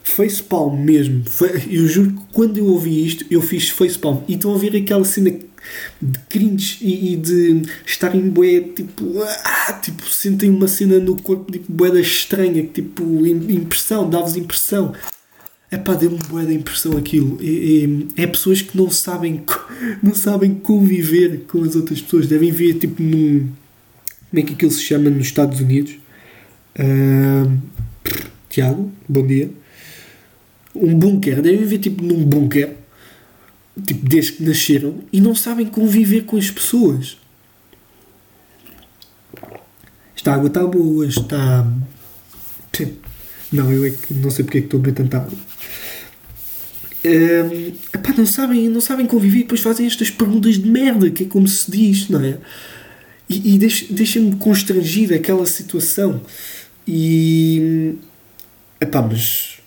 facepalm 0.04 0.76
mesmo. 0.76 1.24
Eu 1.68 1.88
juro 1.88 2.12
que 2.12 2.22
quando 2.32 2.58
eu 2.58 2.66
ouvi 2.66 3.06
isto, 3.06 3.24
eu 3.30 3.40
fiz 3.40 3.70
facepalm. 3.70 4.18
E 4.28 4.34
estão 4.34 4.54
a 4.54 4.58
ver 4.58 4.76
aquela 4.76 5.04
cena 5.04 5.30
de 5.30 6.18
cringe 6.28 6.78
e, 6.82 7.14
e 7.14 7.16
de 7.16 7.62
estarem 7.86 8.28
bué, 8.28 8.60
tipo, 8.60 9.22
ah, 9.22 9.72
tipo, 9.82 10.06
sentem 10.08 10.50
uma 10.50 10.68
cena 10.68 10.98
no 10.98 11.16
corpo, 11.20 11.50
tipo, 11.50 11.72
bué 11.72 11.98
estranha, 11.98 12.62
tipo, 12.64 13.26
impressão, 13.26 14.08
dá-vos 14.08 14.36
impressão. 14.36 14.94
É 15.70 15.78
pá, 15.78 15.94
deu-me 15.94 16.18
bué 16.28 16.44
da 16.44 16.52
impressão 16.52 16.96
aquilo. 16.96 17.42
E, 17.42 18.06
é 18.16 18.26
pessoas 18.26 18.60
que 18.60 18.76
não 18.76 18.90
sabem, 18.90 19.42
não 20.02 20.14
sabem 20.14 20.54
conviver 20.54 21.46
com 21.48 21.62
as 21.64 21.74
outras 21.74 22.00
pessoas. 22.02 22.28
Devem 22.28 22.52
ver, 22.52 22.74
tipo, 22.74 23.02
num. 23.02 23.48
Como 24.30 24.42
é 24.42 24.42
que 24.42 24.52
aquilo 24.52 24.70
se 24.70 24.82
chama 24.82 25.08
nos 25.08 25.26
Estados 25.26 25.60
Unidos? 25.60 25.96
Uh, 26.76 27.56
Tiago, 28.50 28.92
bom 29.08 29.24
dia 29.24 29.48
um 30.74 30.98
bunker, 30.98 31.40
devem 31.40 31.58
viver 31.58 31.78
tipo 31.78 32.02
num 32.02 32.24
bunker, 32.24 32.74
tipo 33.86 34.08
desde 34.08 34.32
que 34.32 34.42
nasceram, 34.42 34.98
e 35.12 35.20
não 35.20 35.34
sabem 35.34 35.66
conviver 35.66 36.22
com 36.22 36.36
as 36.36 36.50
pessoas. 36.50 37.16
Esta 40.16 40.32
água 40.32 40.48
está 40.48 40.66
boa, 40.66 41.06
está. 41.06 41.66
Não, 43.52 43.70
eu 43.70 43.84
é 43.84 43.90
que 43.90 44.12
não 44.14 44.30
sei 44.30 44.44
porque 44.44 44.58
é 44.58 44.60
que 44.62 44.66
estou 44.66 44.80
a 44.80 44.82
beber 44.82 44.96
tanta 44.96 45.18
água. 45.18 45.38
Um, 47.04 47.72
epá, 47.92 48.14
não, 48.16 48.24
sabem, 48.24 48.68
não 48.68 48.80
sabem 48.80 49.06
conviver 49.06 49.40
e 49.40 49.42
depois 49.42 49.60
fazem 49.60 49.86
estas 49.86 50.10
perguntas 50.10 50.58
de 50.58 50.68
merda, 50.68 51.10
que 51.10 51.24
é 51.24 51.26
como 51.26 51.46
se 51.46 51.70
diz, 51.70 52.08
não 52.08 52.20
é? 52.20 52.38
E, 53.28 53.54
e 53.54 53.58
deixa-me 53.58 54.34
constrangido 54.36 55.14
aquela 55.14 55.46
situação. 55.46 56.22
E. 56.88 57.94
Epá, 58.80 59.02
mas. 59.02 59.58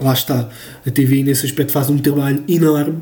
Lá 0.00 0.12
está. 0.12 0.48
A 0.86 0.90
TV 0.90 1.22
nesse 1.22 1.46
aspecto 1.46 1.72
faz 1.72 1.88
um 1.88 1.98
trabalho 1.98 2.42
enorme 2.48 2.98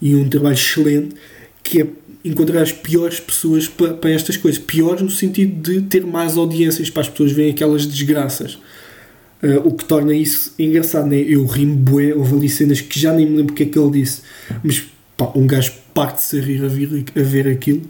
e 0.00 0.14
um 0.14 0.28
trabalho 0.28 0.54
excelente 0.54 1.14
que 1.62 1.82
é 1.82 1.86
encontrar 2.24 2.62
as 2.62 2.72
piores 2.72 3.20
pessoas 3.20 3.68
para, 3.68 3.94
para 3.94 4.10
estas 4.10 4.36
coisas. 4.36 4.60
Piores 4.60 5.02
no 5.02 5.10
sentido 5.10 5.72
de 5.72 5.82
ter 5.82 6.06
mais 6.06 6.36
audiências 6.36 6.90
para 6.90 7.02
as 7.02 7.08
pessoas 7.08 7.32
verem 7.32 7.52
aquelas 7.52 7.86
desgraças. 7.86 8.58
Uh, 9.42 9.60
o 9.66 9.72
que 9.72 9.84
torna 9.84 10.14
isso 10.14 10.54
engraçado, 10.58 11.06
né? 11.06 11.18
Eu 11.18 11.44
rimo 11.44 11.76
bué, 11.76 12.14
houve 12.14 12.34
ali 12.34 12.48
cenas 12.48 12.80
que 12.80 12.98
já 12.98 13.12
nem 13.12 13.26
me 13.26 13.36
lembro 13.36 13.52
o 13.52 13.56
que 13.56 13.64
é 13.64 13.66
que 13.66 13.78
ele 13.78 13.90
disse, 13.90 14.22
mas 14.62 14.82
pá, 15.16 15.30
um 15.34 15.46
gajo 15.46 15.72
parte-se 15.92 16.38
a 16.38 16.42
rir 16.42 16.64
a, 16.64 16.68
vir, 16.68 17.04
a 17.14 17.22
ver 17.22 17.48
aquilo. 17.48 17.82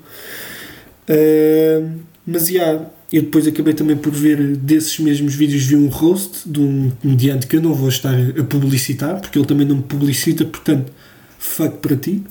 Uh, 1.09 1.91
mas, 2.27 2.49
já, 2.49 2.63
yeah, 2.63 2.91
eu 3.17 3.23
depois 3.23 3.47
acabei 3.47 3.73
também 3.73 3.97
por 3.97 4.13
ver 4.13 4.57
desses 4.57 4.99
mesmos 4.99 5.37
vídeos, 5.37 5.63
vi 5.65 5.77
um 5.77 5.87
roast 5.87 6.49
de 6.49 6.61
um 6.61 6.91
comediante 7.01 7.47
que 7.47 7.57
eu 7.57 7.63
não 7.63 7.73
vou 7.73 7.89
estar 7.89 8.13
a 8.13 8.43
publicitar, 8.43 9.21
porque 9.21 9.39
ele 9.39 9.47
também 9.47 9.65
não 9.65 9.77
me 9.77 9.83
publicita, 9.83 10.45
portanto, 10.45 10.91
fuck 11.39 11.79
para 11.79 11.97
ti. 11.97 12.25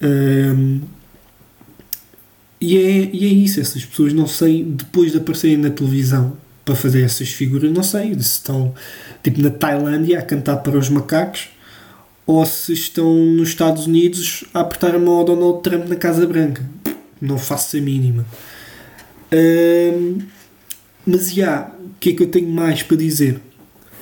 Uh, 0.00 0.80
e, 2.60 2.76
é, 2.76 3.10
e 3.12 3.24
é 3.24 3.28
isso, 3.28 3.60
essas 3.60 3.84
pessoas 3.84 4.12
não 4.12 4.28
sei, 4.28 4.62
depois 4.62 5.10
de 5.10 5.18
aparecerem 5.18 5.56
na 5.56 5.70
televisão, 5.70 6.36
para 6.64 6.76
fazer 6.76 7.02
essas 7.02 7.30
figuras, 7.30 7.72
não 7.72 7.82
sei 7.82 8.14
se 8.14 8.20
estão 8.20 8.72
tipo 9.22 9.42
na 9.42 9.50
Tailândia 9.50 10.20
a 10.20 10.22
cantar 10.22 10.58
para 10.58 10.78
os 10.78 10.88
macacos 10.88 11.48
ou 12.24 12.46
se 12.46 12.72
estão 12.72 13.12
nos 13.12 13.48
Estados 13.48 13.86
Unidos 13.86 14.44
a 14.54 14.60
apertar 14.60 14.94
a 14.94 14.98
mão 14.98 15.14
ao 15.14 15.24
Donald 15.24 15.62
Trump 15.62 15.88
na 15.88 15.96
Casa 15.96 16.24
Branca. 16.24 16.64
Não 17.20 17.36
faço 17.36 17.76
a 17.76 17.80
mínima. 17.80 18.24
Mas 21.06 21.32
já, 21.32 21.72
o 21.80 21.90
que 22.00 22.10
é 22.10 22.12
que 22.14 22.22
eu 22.22 22.28
tenho 22.28 22.48
mais 22.48 22.82
para 22.82 22.96
dizer? 22.96 23.40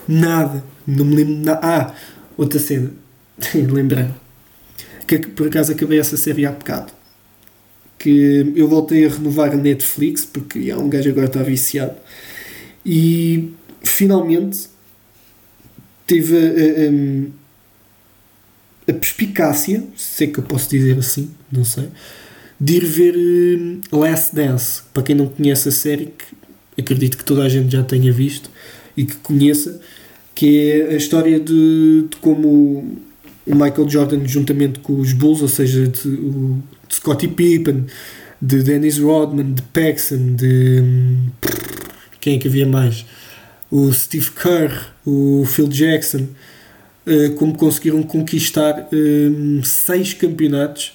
Nada. 0.07 0.65
Não 0.87 1.05
me 1.05 1.17
lembro 1.17 1.35
nada. 1.37 1.61
Ah, 1.63 1.95
outra 2.37 2.59
cena. 2.59 2.91
Lembrei. 3.55 4.09
Que 5.07 5.19
por 5.19 5.49
acaso 5.49 5.73
acabei 5.73 5.99
essa 5.99 6.17
série 6.17 6.47
há 6.47 6.53
bocado. 6.53 6.93
Que 7.99 8.53
eu 8.57 8.69
voltei 8.69 9.07
a 9.07 9.09
renovar 9.09 9.53
a 9.53 9.57
Netflix 9.57 10.25
porque 10.25 10.59
yeah, 10.59 10.83
um 10.83 10.89
gajo 10.89 11.11
agora 11.11 11.27
está 11.27 11.43
viciado 11.43 11.95
e 12.85 13.53
finalmente 13.83 14.69
teve 16.07 16.37
a, 16.37 18.91
a, 18.91 18.91
a, 18.91 18.95
perspicácia, 18.95 19.85
se 19.97 20.25
é 20.25 20.27
que 20.27 20.39
eu 20.39 20.45
posso 20.45 20.69
dizer 20.69 20.99
assim, 20.99 21.31
não 21.51 21.65
sei, 21.65 21.89
de 22.63 22.77
ir 22.77 22.85
ver 22.85 23.17
uh, 23.93 23.99
Last 23.99 24.37
Dance. 24.37 24.83
Para 24.95 25.03
quem 25.03 25.17
não 25.17 25.27
conhece 25.27 25.69
a 25.69 25.73
série, 25.73 26.13
que 26.77 26.81
acredito 26.81 27.19
que 27.19 27.25
toda 27.25 27.43
a 27.43 27.49
gente 27.49 27.73
já 27.73 27.83
tenha 27.83 28.13
visto 28.13 28.49
e 28.97 29.05
que 29.05 29.17
conheça, 29.17 29.81
que 30.33 30.71
é 30.71 30.95
a 30.95 30.97
história 30.97 31.41
de, 31.41 32.07
de 32.09 32.17
como 32.19 33.01
o 33.45 33.55
Michael 33.55 33.89
Jordan, 33.89 34.25
juntamente 34.25 34.79
com 34.79 35.01
os 35.01 35.13
Bulls, 35.13 35.43
ou 35.43 35.49
seja, 35.49 35.89
de, 35.89 36.09
o, 36.09 36.63
de 36.89 36.95
Scottie 36.95 37.27
Pippen, 37.27 37.87
de 38.41 38.63
Dennis 38.63 38.97
Rodman, 38.97 39.55
de 39.55 39.63
Paxson, 39.63 40.37
de. 40.37 40.81
Um, 40.81 41.31
quem 42.21 42.37
é 42.37 42.39
que 42.39 42.47
havia 42.47 42.67
mais? 42.67 43.05
O 43.69 43.93
Steve 43.93 44.31
Kerr, 44.31 44.93
o 45.05 45.45
Phil 45.47 45.67
Jackson, 45.67 46.29
uh, 47.07 47.33
como 47.35 47.57
conseguiram 47.57 48.05
conquistar 48.05 48.89
um, 48.93 49.59
eh, 49.59 49.65
seis 49.65 50.15
campeonatos 50.15 50.93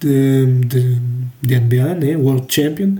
de, 0.00 0.46
de, 0.66 0.98
de, 1.42 1.60
NBA, 1.60 1.94
né? 1.94 2.16
World 2.16 2.46
Champion, 2.52 2.96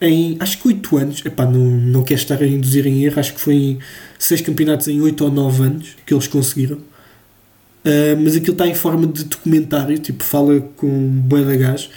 em 0.00 0.36
acho 0.40 0.60
que 0.60 0.68
8 0.68 0.96
anos. 0.96 1.26
Epá, 1.26 1.46
não, 1.46 1.60
não 1.60 2.02
quero 2.02 2.20
estar 2.20 2.40
a 2.42 2.46
induzir 2.46 2.86
em 2.86 3.04
erro, 3.04 3.20
acho 3.20 3.34
que 3.34 3.40
foi 3.40 3.54
em 3.54 3.78
6 4.18 4.40
campeonatos 4.42 4.88
em 4.88 5.00
8 5.00 5.24
ou 5.24 5.30
9 5.30 5.62
anos 5.62 5.96
que 6.06 6.14
eles 6.14 6.26
conseguiram. 6.26 6.76
Uh, 6.76 8.14
mas 8.22 8.36
aquilo 8.36 8.52
está 8.52 8.66
em 8.66 8.74
forma 8.74 9.06
de 9.06 9.24
documentário, 9.24 9.98
tipo, 9.98 10.22
fala 10.22 10.60
com 10.76 10.86
um 10.86 11.28
da 11.28 11.56
gás, 11.56 11.88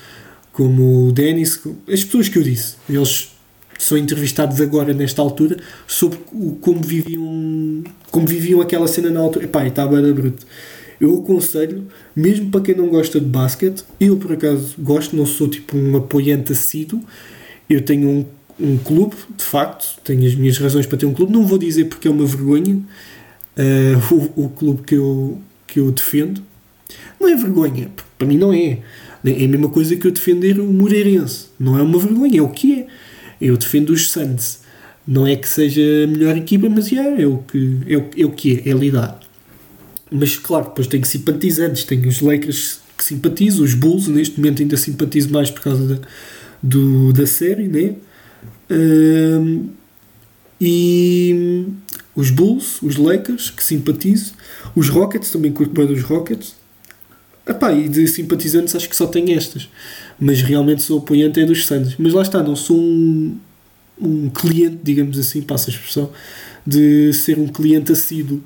como 0.54 1.08
o 1.08 1.12
Dennis, 1.12 1.60
as 1.92 2.04
pessoas 2.04 2.30
que 2.30 2.38
eu 2.38 2.44
disse. 2.44 2.76
Eles 2.90 3.34
são 3.78 3.98
entrevistados 3.98 4.62
agora 4.62 4.94
nesta 4.94 5.22
altura 5.22 5.58
sobre 5.86 6.20
o, 6.32 6.56
como 6.62 6.82
viviam 6.82 7.84
como 8.10 8.28
viviam 8.28 8.62
aquela 8.62 8.88
cena 8.88 9.10
na 9.10 9.20
altura. 9.20 9.46
Epá, 9.46 9.66
estava 9.66 10.00
bruto. 10.14 10.46
Eu 11.04 11.20
aconselho, 11.20 11.86
mesmo 12.16 12.50
para 12.50 12.62
quem 12.62 12.76
não 12.76 12.88
gosta 12.88 13.20
de 13.20 13.26
basquete, 13.26 13.84
eu 14.00 14.16
por 14.16 14.32
acaso 14.32 14.74
gosto, 14.80 15.14
não 15.18 15.26
sou 15.26 15.50
tipo 15.50 15.76
um 15.78 15.98
apoiante 15.98 16.54
assíduo, 16.54 17.04
eu 17.70 17.82
tenho 17.82 18.08
um, 18.08 18.26
um 18.58 18.78
clube, 18.78 19.14
de 19.38 19.44
facto, 19.44 20.00
tenho 20.02 20.26
as 20.26 20.34
minhas 20.34 20.58
razões 20.58 20.86
para 20.86 20.98
ter 20.98 21.06
um 21.06 21.14
clube, 21.14 21.34
não 21.34 21.46
vou 21.46 21.58
dizer 21.58 21.90
porque 21.90 22.08
é 22.08 22.12
uma 22.12 22.26
vergonha 22.26 22.76
uh, 23.58 24.16
o, 24.38 24.46
o 24.46 24.50
clube 24.52 24.84
que 24.84 24.96
eu, 24.96 25.42
que 25.68 25.78
eu 25.78 25.92
defendo. 25.92 26.42
Não 27.20 27.28
é 27.28 27.36
vergonha, 27.36 27.92
para 28.18 28.26
mim 28.26 28.38
não 28.38 28.54
é. 28.54 28.80
É 29.26 29.44
a 29.44 29.48
mesma 29.48 29.68
coisa 29.68 29.98
que 29.98 30.08
eu 30.08 30.12
defender 30.12 30.58
o 30.58 30.66
Moreirense. 30.72 31.48
Não 31.60 31.78
é 31.78 31.82
uma 31.82 32.00
vergonha, 32.00 32.40
é 32.40 32.42
o 32.42 32.48
que 32.48 32.80
é. 32.80 32.88
Eu 33.42 33.58
defendo 33.58 33.90
os 33.90 34.10
Suns. 34.10 34.60
Não 35.06 35.28
é 35.28 35.36
que 35.36 35.50
seja 35.50 35.82
a 36.06 36.08
melhor 36.08 36.38
equipa, 36.38 36.70
mas 36.70 36.90
yeah, 36.90 37.22
é, 37.22 37.28
o 37.28 37.40
que, 37.40 37.80
é, 37.88 37.98
o, 37.98 38.10
é 38.18 38.26
o 38.26 38.32
que 38.32 38.64
é, 38.66 38.70
é 38.70 38.74
lidar. 38.74 39.23
Mas 40.14 40.38
claro, 40.38 40.66
depois 40.66 40.88
tenho 40.88 41.06
simpatizantes, 41.06 41.84
tenho 41.84 42.08
os 42.08 42.22
Lakers 42.22 42.80
que 42.98 43.04
simpatizo, 43.04 43.64
os 43.64 43.74
Bulls, 43.74 44.08
neste 44.08 44.40
momento 44.40 44.62
ainda 44.62 44.78
simpatizo 44.78 45.32
mais 45.32 45.50
por 45.50 45.62
causa 45.62 45.96
da, 45.96 46.08
do, 46.62 47.12
da 47.12 47.26
série, 47.26 47.68
né? 47.68 47.96
Um, 48.70 49.70
e 50.62 51.66
os 52.16 52.30
Bulls, 52.30 52.82
os 52.82 52.96
Lakers, 52.96 53.50
que 53.50 53.64
simpatizo, 53.64 54.34
os 54.76 54.90
Rockets, 54.90 55.32
também 55.32 55.52
curto 55.52 55.74
bem 55.74 55.88
dos 55.88 56.04
Rockets. 56.04 56.56
Epá, 57.46 57.74
e 57.74 57.90
de 57.90 58.08
simpatizantes 58.08 58.74
acho 58.74 58.88
que 58.88 58.96
só 58.96 59.06
tenho 59.06 59.36
estas 59.36 59.68
mas 60.20 60.42
realmente 60.42 60.82
sou 60.82 61.00
apoiante 61.00 61.40
é 61.40 61.46
dos 61.46 61.66
Santos. 61.66 61.96
Mas 61.98 62.14
lá 62.14 62.22
está, 62.22 62.42
não 62.42 62.56
sou 62.56 62.78
um, 62.78 63.38
um 64.00 64.30
cliente, 64.30 64.80
digamos 64.84 65.20
assim, 65.20 65.42
passa 65.42 65.70
a 65.70 65.74
expressão, 65.74 66.10
de 66.66 67.12
ser 67.14 67.38
um 67.38 67.48
cliente 67.48 67.92
assíduo 67.92 68.42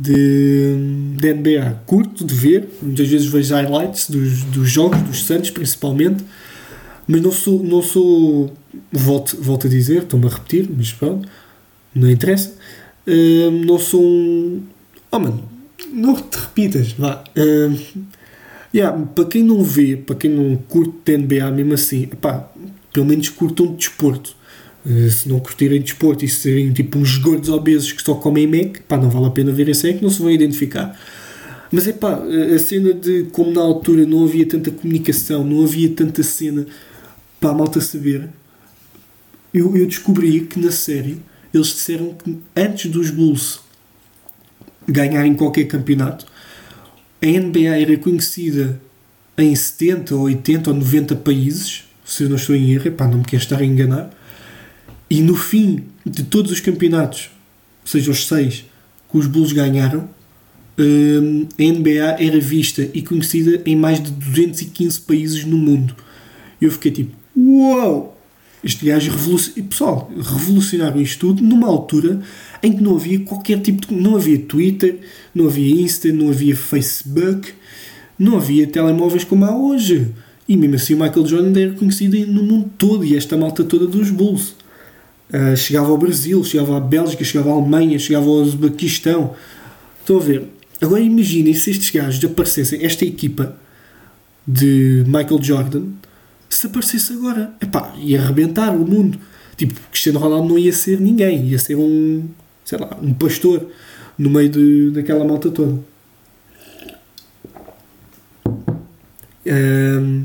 de, 0.00 1.14
de 1.16 1.34
NBA. 1.34 1.82
Curto 1.86 2.24
de 2.24 2.34
ver, 2.34 2.68
muitas 2.80 3.08
vezes 3.08 3.26
vejo 3.26 3.54
highlights 3.54 4.08
dos, 4.08 4.42
dos 4.44 4.70
jogos, 4.70 5.00
dos 5.02 5.24
Santos 5.24 5.50
principalmente, 5.50 6.24
mas 7.06 7.20
não 7.20 7.30
sou, 7.30 7.62
não 7.62 7.82
sou 7.82 8.52
volto, 8.90 9.36
volto 9.40 9.66
a 9.66 9.70
dizer, 9.70 10.02
estou-me 10.02 10.26
a 10.26 10.30
repetir, 10.30 10.68
mas 10.74 10.92
pronto, 10.92 11.28
não 11.94 12.10
interessa. 12.10 12.54
Uh, 13.06 13.50
não 13.64 13.78
sou 13.78 14.02
um. 14.02 14.62
Oh 15.10 15.18
mano, 15.18 15.48
não 15.92 16.14
te 16.14 16.38
repitas, 16.38 16.92
vá. 16.92 17.24
Uh, 17.36 18.06
Yeah, 18.72 18.96
para 19.16 19.24
quem 19.24 19.42
não 19.42 19.64
vê, 19.64 19.96
para 19.96 20.14
quem 20.14 20.30
não 20.30 20.56
curte 20.56 20.94
de 21.04 21.18
NBA 21.18 21.50
mesmo 21.50 21.74
assim, 21.74 22.04
epá, 22.04 22.48
pelo 22.92 23.04
menos 23.04 23.28
curtam 23.28 23.66
de 23.66 23.74
desporto. 23.74 24.36
Uh, 24.84 25.10
se 25.10 25.28
não 25.28 25.38
curtirem 25.38 25.80
desporto 25.80 26.24
e 26.24 26.28
serem 26.28 26.72
tipo 26.72 26.98
uns 26.98 27.18
gordos 27.18 27.50
obesos 27.50 27.92
que 27.92 28.02
só 28.02 28.14
comem 28.14 28.46
Mac, 28.46 28.80
pá, 28.88 28.96
não 28.96 29.10
vale 29.10 29.26
a 29.26 29.30
pena 29.30 29.52
ver 29.52 29.68
esse 29.68 29.92
que 29.92 30.02
não 30.02 30.10
se 30.10 30.20
vão 30.20 30.30
identificar. 30.30 30.98
Mas 31.70 31.86
é 31.86 31.92
pá, 31.92 32.14
a 32.54 32.58
cena 32.58 32.94
de 32.94 33.24
como 33.32 33.52
na 33.52 33.60
altura 33.60 34.06
não 34.06 34.24
havia 34.24 34.46
tanta 34.46 34.70
comunicação, 34.70 35.44
não 35.44 35.62
havia 35.62 35.90
tanta 35.90 36.22
cena 36.22 36.66
para 37.38 37.50
a 37.50 37.54
malta 37.54 37.80
saber, 37.80 38.28
eu, 39.52 39.76
eu 39.76 39.86
descobri 39.86 40.40
que 40.42 40.58
na 40.58 40.70
série 40.70 41.18
eles 41.52 41.68
disseram 41.68 42.14
que 42.14 42.38
antes 42.56 42.90
dos 42.90 43.10
Bulls 43.10 43.60
ganharem 44.86 45.34
qualquer 45.34 45.64
campeonato, 45.64 46.26
a 47.22 47.26
NBA 47.26 47.80
era 47.80 47.96
conhecida 47.98 48.80
em 49.36 49.54
70 49.54 50.14
ou 50.14 50.22
80 50.22 50.70
ou 50.70 50.76
90 50.76 51.16
países, 51.16 51.84
se 52.04 52.24
eu 52.24 52.28
não 52.28 52.36
estou 52.36 52.54
em 52.54 52.72
erro, 52.72 52.90
pá, 52.92 53.06
não 53.06 53.18
me 53.18 53.24
quero 53.24 53.42
estar 53.42 53.58
a 53.58 53.64
enganar. 53.64 54.10
E 55.10 55.20
no 55.20 55.34
fim 55.34 55.82
de 56.06 56.22
todos 56.22 56.52
os 56.52 56.60
campeonatos, 56.60 57.30
seja 57.84 58.12
os 58.12 58.28
seis 58.28 58.64
que 59.10 59.18
os 59.18 59.26
Bulls 59.26 59.52
ganharam, 59.52 60.08
hum, 60.78 61.48
a 61.58 61.62
NBA 61.62 62.24
era 62.24 62.38
vista 62.38 62.88
e 62.94 63.02
conhecida 63.02 63.60
em 63.66 63.74
mais 63.74 64.00
de 64.00 64.12
215 64.12 65.00
países 65.00 65.44
no 65.44 65.58
mundo. 65.58 65.96
Eu 66.60 66.70
fiquei 66.70 66.92
tipo, 66.92 67.16
uau! 67.36 68.16
Este 68.62 68.84
gajo 68.84 69.10
revolucionou. 69.10 69.68
Pessoal, 69.70 70.12
revolucionaram 70.16 71.00
isto 71.00 71.18
tudo 71.18 71.42
numa 71.42 71.66
altura 71.66 72.20
em 72.62 72.72
que 72.72 72.82
não 72.82 72.94
havia 72.94 73.18
qualquer 73.20 73.58
tipo 73.60 73.86
de. 73.86 73.94
Não 73.94 74.16
havia 74.16 74.38
Twitter, 74.38 74.98
não 75.34 75.46
havia 75.46 75.82
Insta, 75.82 76.12
não 76.12 76.28
havia 76.28 76.54
Facebook, 76.54 77.54
não 78.18 78.36
havia 78.36 78.66
telemóveis 78.66 79.24
como 79.24 79.46
há 79.46 79.56
hoje. 79.56 80.08
E 80.46 80.56
mesmo 80.56 80.76
assim 80.76 80.94
o 80.94 81.00
Michael 81.00 81.26
Jordan 81.26 81.58
era 81.58 81.72
conhecido 81.72 82.18
no 82.26 82.42
mundo 82.42 82.70
todo 82.76 83.04
e 83.04 83.16
esta 83.16 83.36
malta 83.36 83.64
toda 83.64 83.86
dos 83.86 84.10
Bulls. 84.10 84.54
Uh, 85.32 85.56
chegava 85.56 85.90
ao 85.90 85.96
Brasil, 85.96 86.42
chegava 86.42 86.76
à 86.76 86.80
Bélgica, 86.80 87.24
chegava 87.24 87.50
à 87.50 87.52
Alemanha, 87.52 87.98
chegava 87.98 88.26
ao 88.26 88.36
Uzbequistão. 88.36 89.34
Estão 90.00 90.16
a 90.16 90.20
ver? 90.20 90.44
Agora 90.80 91.00
imaginem 91.00 91.54
se 91.54 91.70
estes 91.70 91.90
gajos 91.90 92.24
aparecessem, 92.24 92.84
esta 92.84 93.04
equipa 93.04 93.54
de 94.46 95.04
Michael 95.06 95.42
Jordan, 95.42 95.84
se 96.48 96.66
aparecesse 96.66 97.12
agora, 97.12 97.52
epá, 97.60 97.94
ia 97.96 98.20
arrebentar 98.20 98.74
o 98.74 98.86
mundo. 98.86 99.18
Tipo, 99.56 99.74
Cristiano 99.90 100.18
Ronaldo 100.18 100.48
não 100.48 100.58
ia 100.58 100.72
ser 100.72 101.00
ninguém, 101.00 101.46
ia 101.46 101.58
ser 101.58 101.76
um, 101.76 102.26
sei 102.64 102.78
lá, 102.78 102.96
um 103.00 103.12
pastor 103.14 103.68
no 104.18 104.30
meio 104.30 104.48
de, 104.48 104.90
daquela 104.90 105.24
malta 105.24 105.50
toda. 105.50 105.78
Um, 109.46 110.24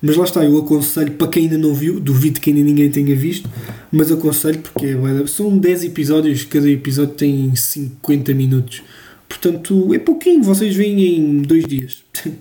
mas 0.00 0.16
lá 0.16 0.24
está, 0.24 0.44
eu 0.44 0.58
aconselho 0.58 1.12
para 1.12 1.28
quem 1.28 1.44
ainda 1.44 1.58
não 1.58 1.74
viu, 1.74 2.00
duvido 2.00 2.40
que 2.40 2.50
ainda 2.50 2.62
ninguém 2.62 2.90
tenha 2.90 3.14
visto, 3.14 3.48
mas 3.92 4.10
aconselho 4.10 4.58
porque 4.60 4.86
é 4.86 5.26
são 5.26 5.56
10 5.56 5.84
episódios, 5.84 6.44
cada 6.44 6.68
episódio 6.68 7.14
tem 7.14 7.54
50 7.54 8.32
minutos. 8.32 8.82
Portanto, 9.28 9.94
é 9.94 9.98
pouquinho, 9.98 10.42
vocês 10.42 10.74
veem 10.74 11.18
em 11.18 11.42
dois 11.42 11.66
dias. 11.66 12.02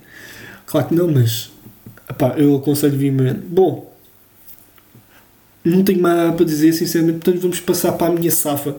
claro 0.65 0.87
que 0.87 0.95
não, 0.95 1.11
mas 1.11 1.51
epá, 2.09 2.35
eu 2.37 2.55
aconselho 2.55 2.97
vivamente. 2.97 3.41
Bom, 3.45 3.93
não 5.63 5.83
tenho 5.83 6.01
mais 6.01 6.33
para 6.35 6.45
dizer, 6.45 6.71
sinceramente, 6.71 7.19
portanto 7.19 7.41
vamos 7.41 7.59
passar 7.59 7.91
para 7.93 8.07
a 8.07 8.15
minha 8.15 8.31
safa, 8.31 8.77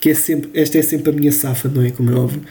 que 0.00 0.10
é 0.10 0.14
sempre, 0.14 0.50
esta 0.54 0.78
é 0.78 0.82
sempre 0.82 1.10
a 1.10 1.12
minha 1.12 1.32
safa, 1.32 1.68
não 1.68 1.82
é? 1.82 1.90
Como 1.90 2.10
é 2.10 2.14
óbvio, 2.14 2.42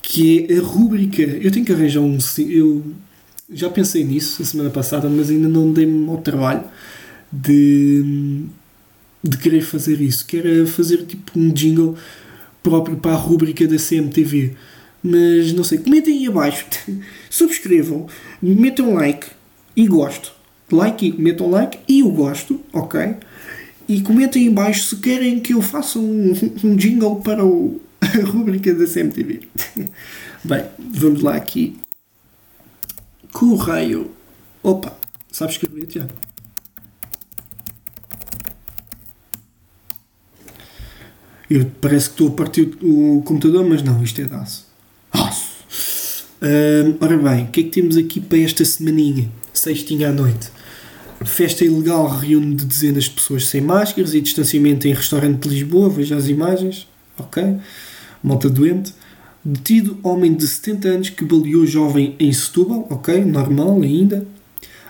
que 0.00 0.46
é 0.48 0.58
a 0.58 0.62
rúbrica. 0.62 1.22
Eu 1.22 1.50
tenho 1.50 1.64
que 1.64 1.72
arranjar 1.72 2.00
um. 2.00 2.18
Eu, 2.38 2.84
já 3.52 3.68
pensei 3.68 4.02
nisso 4.02 4.40
a 4.40 4.44
semana 4.44 4.70
passada, 4.70 5.08
mas 5.10 5.28
ainda 5.28 5.48
não 5.48 5.72
dei-me 5.72 6.08
ao 6.08 6.18
trabalho 6.18 6.64
de, 7.30 8.46
de 9.24 9.38
querer 9.38 9.62
fazer 9.62 10.00
isso. 10.00 10.26
Quero 10.26 10.66
fazer 10.66 11.06
tipo 11.06 11.38
um 11.38 11.50
jingle 11.50 11.96
próprio 12.62 12.96
para 12.96 13.12
a 13.12 13.16
rubrica 13.16 13.66
da 13.66 13.76
CMTV. 13.76 14.54
Mas 15.02 15.52
não 15.52 15.64
sei, 15.64 15.78
comentem 15.78 16.18
aí 16.18 16.26
abaixo, 16.26 16.66
subscrevam, 17.28 18.06
metam 18.40 18.94
like 18.94 19.26
e 19.76 19.86
gosto. 19.86 20.32
Like, 20.70 21.12
metam 21.18 21.50
like 21.50 21.78
e 21.86 22.02
o 22.02 22.10
gosto, 22.10 22.60
ok? 22.72 23.16
E 23.86 24.00
comentem 24.00 24.42
aí 24.42 24.48
abaixo 24.48 24.84
se 24.84 24.96
querem 24.96 25.40
que 25.40 25.52
eu 25.52 25.60
faça 25.60 25.98
um, 25.98 26.32
um 26.64 26.76
jingle 26.76 27.16
para 27.16 27.44
o, 27.44 27.80
a 28.00 28.24
rubrica 28.24 28.74
da 28.74 28.86
CMTV. 28.86 29.40
Bem, 30.42 30.64
vamos 30.78 31.22
lá 31.22 31.36
aqui 31.36 31.76
Correio. 33.34 34.12
Opa, 34.62 34.96
sabes 35.30 35.56
escrever, 35.56 35.86
Tiago? 35.86 36.12
Eu 41.54 41.70
parece 41.80 42.08
que 42.08 42.14
estou 42.14 42.28
a 42.30 42.32
partir 42.32 42.76
o 42.82 43.22
computador, 43.24 43.64
mas 43.64 43.80
não, 43.80 44.02
isto 44.02 44.20
é 44.20 44.24
daço. 44.24 44.66
Aço! 45.12 46.24
Uh, 46.42 46.96
ora 47.00 47.16
bem, 47.16 47.44
o 47.44 47.46
que 47.46 47.60
é 47.60 47.62
que 47.62 47.70
temos 47.70 47.96
aqui 47.96 48.20
para 48.20 48.38
esta 48.38 48.64
semaninha? 48.64 49.30
Sextinha 49.52 50.08
à 50.08 50.12
noite. 50.12 50.50
Festa 51.24 51.64
ilegal 51.64 52.08
reúne 52.08 52.56
de 52.56 52.64
dezenas 52.64 53.04
de 53.04 53.10
pessoas 53.10 53.46
sem 53.46 53.60
máscaras 53.60 54.14
e 54.14 54.20
distanciamento 54.20 54.88
em 54.88 54.94
restaurante 54.94 55.42
de 55.42 55.54
Lisboa. 55.54 55.88
Veja 55.88 56.16
as 56.16 56.26
imagens. 56.26 56.88
Ok? 57.16 57.56
Malta 58.20 58.50
doente. 58.50 58.92
Detido 59.44 59.96
homem 60.02 60.34
de 60.34 60.48
70 60.48 60.88
anos 60.88 61.08
que 61.10 61.24
baleou 61.24 61.64
jovem 61.64 62.16
em 62.18 62.32
Setúbal, 62.32 62.84
ok, 62.90 63.24
normal 63.24 63.80
ainda. 63.80 64.26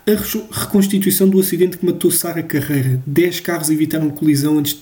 A 0.06 0.60
reconstituição 0.60 1.28
do 1.28 1.38
acidente 1.38 1.76
que 1.76 1.84
matou 1.84 2.10
Sara 2.10 2.42
Carreira. 2.42 3.02
10 3.06 3.40
carros 3.40 3.68
evitaram 3.68 4.08
colisão 4.08 4.58
antes 4.58 4.72
de 4.72 4.80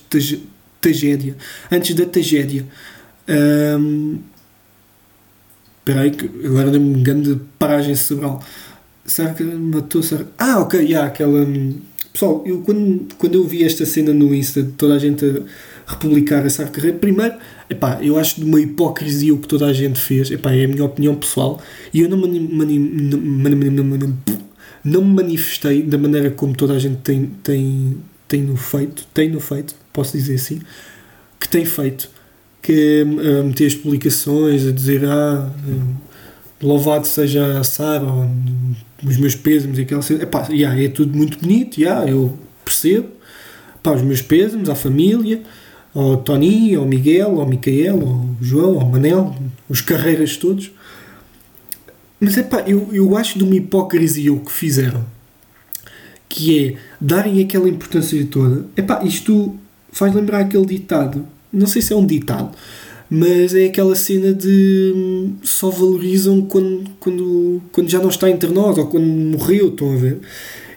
tragédia. 0.82 1.34
Antes 1.70 1.94
da 1.94 2.04
tragédia. 2.04 2.66
Um, 3.28 4.18
Espera 5.78 6.02
aí, 6.02 6.12
que 6.12 6.30
agora 6.46 6.70
dei-me 6.70 6.96
um 6.96 7.02
grande 7.02 7.40
paragem 7.58 7.94
cerebral. 7.96 8.40
Sara 9.04 9.34
matou 9.44 10.00
Sara. 10.00 10.28
Ah, 10.38 10.60
ok, 10.60 10.80
yeah, 10.80 11.08
aquela. 11.08 11.40
Hum, 11.40 11.80
pessoal, 12.12 12.42
eu, 12.46 12.60
quando, 12.60 13.08
quando 13.18 13.34
eu 13.34 13.44
vi 13.44 13.64
esta 13.64 13.84
cena 13.84 14.12
no 14.12 14.32
Insta, 14.32 14.62
toda 14.76 14.94
a 14.94 14.98
gente 14.98 15.24
a 15.84 15.92
republicar 15.92 16.46
a 16.46 16.50
Sara 16.50 16.68
Carreira, 16.68 16.96
primeiro 16.98 17.34
Epá, 17.68 17.98
eu 18.00 18.16
acho 18.16 18.38
de 18.38 18.44
uma 18.44 18.60
hipocrisia 18.60 19.34
o 19.34 19.38
que 19.38 19.48
toda 19.48 19.66
a 19.66 19.72
gente 19.72 19.98
fez. 19.98 20.30
Epá, 20.30 20.52
é 20.52 20.64
a 20.64 20.68
minha 20.68 20.84
opinião 20.84 21.16
pessoal. 21.16 21.60
E 21.92 22.00
eu 22.00 22.08
não, 22.08 22.18
mani, 22.18 22.38
mani, 22.38 22.78
mani, 22.78 24.14
não 24.84 25.02
me 25.02 25.14
manifestei 25.14 25.82
da 25.82 25.98
maneira 25.98 26.30
como 26.30 26.54
toda 26.54 26.74
a 26.74 26.78
gente 26.78 26.98
tem, 26.98 27.26
tem, 27.42 27.96
tem 28.28 28.42
no 28.42 28.56
feito, 28.56 29.04
tem 29.12 29.30
no 29.30 29.40
feito, 29.40 29.74
posso 29.92 30.16
dizer 30.16 30.34
assim, 30.34 30.60
que 31.38 31.48
tem 31.48 31.64
feito. 31.64 32.08
Que 32.60 33.02
uh, 33.02 33.44
meter 33.44 33.66
as 33.66 33.74
publicações, 33.74 34.66
a 34.66 34.70
dizer 34.70 35.04
ah, 35.04 35.50
uh, 35.66 36.66
louvado 36.66 37.06
seja 37.06 37.58
a 37.58 37.64
Sara, 37.64 38.06
os 39.04 39.16
meus 39.16 39.34
pésames 39.34 39.78
e 39.78 39.82
aquela 39.82 40.00
cena. 40.00 40.22
Epá, 40.22 40.46
yeah, 40.48 40.80
é 40.80 40.88
tudo 40.88 41.16
muito 41.16 41.40
bonito, 41.40 41.78
yeah, 41.80 42.08
eu 42.08 42.38
percebo. 42.64 43.08
Os 43.84 44.02
meus 44.02 44.22
pésames 44.22 44.68
à 44.68 44.76
família 44.76 45.42
ao 45.94 46.16
Tony, 46.18 46.74
ao 46.74 46.86
Miguel, 46.86 47.40
ao 47.40 47.46
Micael, 47.46 48.00
ao 48.00 48.36
João, 48.40 48.80
ao 48.80 48.88
Manel, 48.88 49.34
os 49.68 49.80
carreiras 49.80 50.36
todos. 50.36 50.70
Mas 52.18 52.38
é 52.38 52.42
pá, 52.42 52.62
eu, 52.66 52.88
eu 52.92 53.16
acho 53.16 53.38
de 53.38 53.44
uma 53.44 53.54
hipocrisia 53.54 54.32
o 54.32 54.40
que 54.40 54.52
fizeram, 54.52 55.04
que 56.28 56.66
é 56.66 56.76
darem 57.00 57.42
aquela 57.42 57.68
importância 57.68 58.24
toda. 58.26 58.66
É 58.76 58.82
pá, 58.82 59.02
isto 59.04 59.56
faz 59.92 60.14
lembrar 60.14 60.40
aquele 60.40 60.66
ditado, 60.66 61.24
não 61.52 61.66
sei 61.66 61.82
se 61.82 61.92
é 61.92 61.96
um 61.96 62.06
ditado, 62.06 62.50
mas 63.08 63.54
é 63.54 63.66
aquela 63.66 63.94
cena 63.94 64.32
de 64.32 64.92
hum, 64.96 65.34
só 65.42 65.68
valorizam 65.68 66.40
quando, 66.40 66.84
quando, 66.98 67.62
quando 67.70 67.90
já 67.90 68.00
não 68.00 68.08
está 68.08 68.30
entre 68.30 68.48
nós 68.48 68.78
ou 68.78 68.86
quando 68.86 69.04
morreu, 69.04 69.68
estão 69.68 69.92
a 69.92 69.96
ver? 69.96 70.20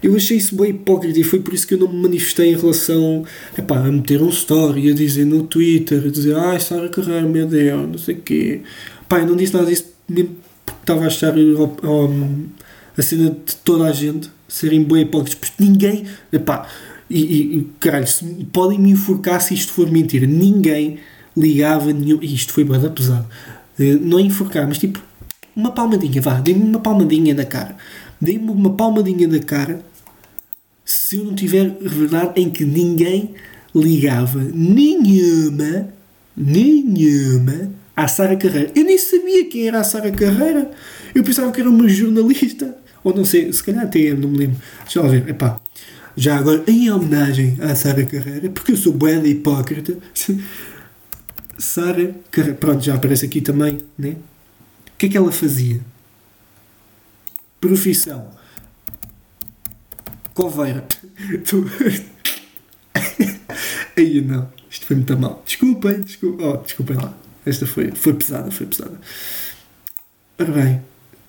Eu 0.03 0.15
achei 0.15 0.37
isso 0.37 0.55
bem 0.55 0.71
hipócrita 0.71 1.17
e 1.17 1.23
foi 1.23 1.39
por 1.39 1.53
isso 1.53 1.65
que 1.65 1.75
eu 1.75 1.77
não 1.77 1.87
me 1.87 2.03
manifestei 2.03 2.51
em 2.51 2.57
relação 2.57 3.23
epá, 3.57 3.79
a 3.79 3.91
meter 3.91 4.21
um 4.21 4.29
story, 4.29 4.91
a 4.91 4.93
dizer 4.93 5.25
no 5.25 5.43
Twitter, 5.43 6.03
a 6.05 6.09
dizer 6.09 6.35
ai, 6.35 6.59
Sara 6.59 6.89
Carreira, 6.89 7.25
meu 7.25 7.47
Deus, 7.47 7.89
não 7.89 7.97
sei 7.97 8.15
o 8.15 8.21
quê. 8.21 8.61
Pá, 9.07 9.19
eu 9.19 9.27
não 9.27 9.35
disse 9.35 9.53
nada 9.53 9.65
disso 9.65 9.85
mesmo 10.07 10.35
porque 10.65 10.81
estava 10.81 11.05
a 11.05 11.07
achar 11.07 11.33
a 12.97 13.01
cena 13.01 13.29
de 13.29 13.55
toda 13.63 13.85
a 13.85 13.91
gente 13.91 14.29
serem 14.47 14.83
bem 14.83 15.03
hipócritas, 15.03 15.35
porque 15.35 15.63
ninguém, 15.63 16.05
epá, 16.31 16.67
e, 17.09 17.57
e 17.57 17.67
caralho, 17.79 18.07
se, 18.07 18.25
podem 18.51 18.79
me 18.79 18.91
enforcar 18.91 19.41
se 19.41 19.53
isto 19.53 19.71
for 19.73 19.89
mentira, 19.89 20.25
ninguém 20.25 20.99
ligava 21.35 21.91
nenhum. 21.91 22.19
Isto 22.21 22.53
foi 22.53 22.63
bem 22.63 22.79
pesado. 22.89 23.27
Eh, 23.79 23.97
não 24.01 24.19
é 24.19 24.21
enforcar, 24.21 24.67
mas 24.67 24.77
tipo, 24.77 25.01
uma 25.55 25.71
palmadinha, 25.71 26.21
vá, 26.21 26.39
dê-me 26.39 26.63
uma 26.63 26.79
palmadinha 26.79 27.33
na 27.33 27.45
cara. 27.45 27.75
Dê-me 28.19 28.49
uma 28.49 28.73
palmadinha 28.73 29.27
na 29.27 29.39
cara 29.39 29.83
se 30.83 31.17
eu 31.17 31.25
não 31.25 31.33
tiver 31.33 31.75
verdade 31.81 32.39
em 32.39 32.49
que 32.49 32.63
ninguém 32.63 33.33
ligava 33.73 34.39
nenhuma, 34.53 35.89
nenhuma 36.37 37.71
à 37.95 38.07
Sara 38.07 38.35
Carreira. 38.35 38.71
Eu 38.75 38.83
nem 38.83 38.97
sabia 38.97 39.49
quem 39.49 39.67
era 39.67 39.79
a 39.79 39.83
Sara 39.83 40.11
Carreira. 40.11 40.71
Eu 41.13 41.23
pensava 41.23 41.51
que 41.51 41.59
era 41.59 41.69
uma 41.69 41.87
jornalista. 41.89 42.77
Ou 43.03 43.13
não 43.13 43.25
sei, 43.25 43.51
se 43.51 43.63
calhar 43.63 43.83
até 43.83 44.13
não 44.13 44.29
me 44.29 44.37
lembro. 44.37 44.57
Deixa 44.83 44.99
eu 44.99 45.09
ver. 45.09 45.27
Epá, 45.29 45.59
já 46.15 46.37
agora, 46.37 46.63
em 46.67 46.89
homenagem 46.89 47.57
à 47.61 47.75
Sara 47.75 48.05
Carreira, 48.05 48.49
porque 48.49 48.71
eu 48.71 48.77
sou 48.77 48.93
bué 48.93 49.15
hipócrita. 49.27 49.97
Sara 51.57 52.15
Carreira, 52.31 52.57
pronto, 52.57 52.83
já 52.83 52.95
aparece 52.95 53.25
aqui 53.25 53.41
também, 53.41 53.79
né? 53.97 54.15
O 54.87 54.97
que 54.97 55.07
é 55.07 55.09
que 55.09 55.17
ela 55.17 55.31
fazia? 55.31 55.81
Profissão 57.59 58.29
Coveira. 60.33 60.85
Aí 63.97 64.21
não, 64.21 64.49
isto 64.69 64.85
foi 64.85 64.97
muito 64.97 65.17
mal. 65.17 65.41
Desculpem, 65.45 66.01
desculpem, 66.01 66.45
oh, 66.45 66.57
desculpem 66.57 66.97
lá. 66.97 67.13
Esta 67.45 67.65
foi, 67.65 67.91
foi 67.91 68.13
pesada, 68.13 68.51
foi 68.51 68.65
pesada. 68.65 68.99
Ora 70.37 70.51
bem, 70.51 70.81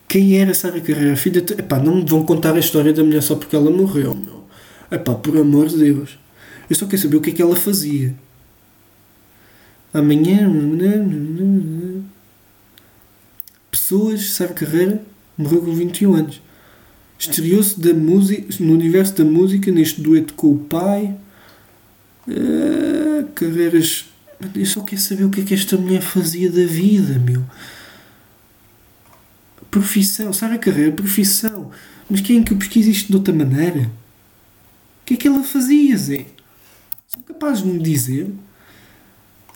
quem 0.08 0.38
era 0.38 0.52
Sara 0.54 0.80
Carreira? 0.80 1.16
Filha 1.16 1.40
de... 1.40 1.52
Epá, 1.54 1.78
não 1.78 1.96
me 1.96 2.04
vão 2.04 2.24
contar 2.24 2.54
a 2.54 2.58
história 2.58 2.92
da 2.92 3.04
mulher 3.04 3.22
só 3.22 3.36
porque 3.36 3.54
ela 3.54 3.70
morreu, 3.70 4.14
meu. 4.14 4.35
Epá, 4.90 5.14
por 5.14 5.36
amor 5.36 5.68
de 5.68 5.78
Deus. 5.78 6.18
Eu 6.68 6.76
só 6.76 6.86
quero 6.86 7.02
saber 7.02 7.16
o 7.16 7.20
que 7.20 7.30
é 7.30 7.32
que 7.32 7.42
ela 7.42 7.56
fazia. 7.56 8.14
Amanhã. 9.92 10.50
Pessoas, 13.70 14.30
Sara 14.30 14.52
Carreira 14.52 15.02
morreu 15.36 15.62
com 15.62 15.74
21 15.74 16.14
anos. 16.14 16.42
Estreou-se 17.18 17.76
no 18.60 18.72
universo 18.72 19.14
da 19.14 19.24
música 19.24 19.70
neste 19.70 20.00
dueto 20.00 20.34
com 20.34 20.52
o 20.52 20.58
pai. 20.58 21.16
Uh, 22.28 23.26
carreiras. 23.34 24.06
Eu 24.54 24.66
só 24.66 24.82
quero 24.82 25.00
saber 25.00 25.24
o 25.24 25.30
que 25.30 25.40
é 25.40 25.44
que 25.44 25.54
esta 25.54 25.76
mulher 25.76 26.02
fazia 26.02 26.50
da 26.50 26.66
vida, 26.66 27.18
meu. 27.18 27.42
Profissão, 29.70 30.32
sabe 30.32 30.56
a 30.56 30.58
carreira? 30.58 30.92
Profissão. 30.92 31.70
Mas 32.08 32.20
quem 32.20 32.40
é 32.40 32.42
que 32.42 32.54
pesquisa 32.54 32.90
isto 32.90 33.08
de 33.08 33.16
outra 33.16 33.32
maneira? 33.32 33.90
Que 35.06 35.14
é 35.14 35.16
que 35.16 35.28
ela 35.28 35.42
fazia, 35.44 35.96
Zé? 35.96 36.26
São 37.06 37.22
capazes 37.22 37.62
de 37.62 37.68
me 37.70 37.78
dizer? 37.78 38.28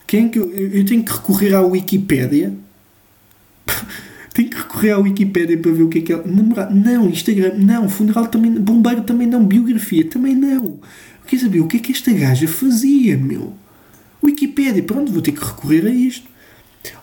Quem 0.07 0.29
que 0.29 0.39
eu, 0.39 0.49
eu 0.51 0.85
tenho 0.87 1.05
que 1.05 1.13
recorrer 1.13 1.55
à 1.55 1.61
Wikipédia? 1.61 2.55
Tenho 4.33 4.49
que 4.49 4.57
recorrer 4.57 4.93
à 4.93 4.99
Wikipédia 4.99 5.59
para 5.59 5.73
ver 5.73 5.83
o 5.83 5.89
que 5.89 5.99
é 5.99 6.03
que 6.03 6.13
é. 6.13 6.23
Namorado, 6.25 6.73
não, 6.73 7.09
Instagram, 7.09 7.55
não, 7.59 7.89
funeral 7.89 8.29
também, 8.29 8.53
bombeiro 8.53 9.03
também 9.03 9.27
não, 9.27 9.45
biografia 9.45 10.05
também 10.09 10.37
não. 10.37 10.65
Eu 10.65 10.81
queria 11.27 11.45
saber 11.45 11.61
o 11.61 11.67
que 11.67 11.79
é 11.79 11.81
que 11.81 11.91
esta 11.91 12.13
gaja 12.13 12.47
fazia, 12.47 13.17
meu. 13.17 13.53
Wikipédia, 14.23 14.85
pronto, 14.85 15.13
vou 15.13 15.21
ter 15.21 15.33
que 15.33 15.45
recorrer 15.45 15.85
a 15.85 15.91
isto. 15.91 16.29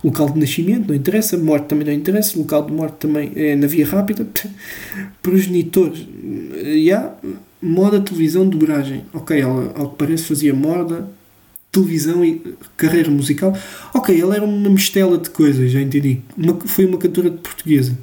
Local 0.02 0.30
de 0.30 0.40
nascimento, 0.40 0.88
não 0.88 0.96
interessa. 0.96 1.38
Morte 1.38 1.68
também 1.68 1.86
não 1.86 1.94
interessa. 1.94 2.40
Local 2.40 2.66
de 2.66 2.72
morte 2.72 2.96
também 2.96 3.34
é 3.36 3.58
na 3.58 3.68
via 3.68 3.86
rápida. 3.86 4.26
Progenitores. 5.22 6.00
Já. 6.00 6.70
Yeah. 6.70 7.14
Moda, 7.62 8.00
televisão, 8.00 8.48
dobragem. 8.48 9.06
Ok, 9.14 9.40
ela, 9.40 9.74
ao 9.76 9.90
que 9.90 9.98
parece, 9.98 10.24
fazia 10.26 10.54
moda, 10.54 11.10
televisão 11.72 12.24
e 12.24 12.56
carreira 12.76 13.10
musical. 13.10 13.58
Ok, 13.94 14.20
ela 14.20 14.36
era 14.36 14.46
uma 14.46 14.70
mistela 14.70 15.18
de 15.18 15.30
coisas, 15.30 15.72
já 15.72 15.82
entendi. 15.82 16.22
Uma, 16.38 16.60
foi 16.62 16.86
uma 16.86 16.98
cantora 16.98 17.30
de 17.30 17.38
portuguesa. 17.38 17.98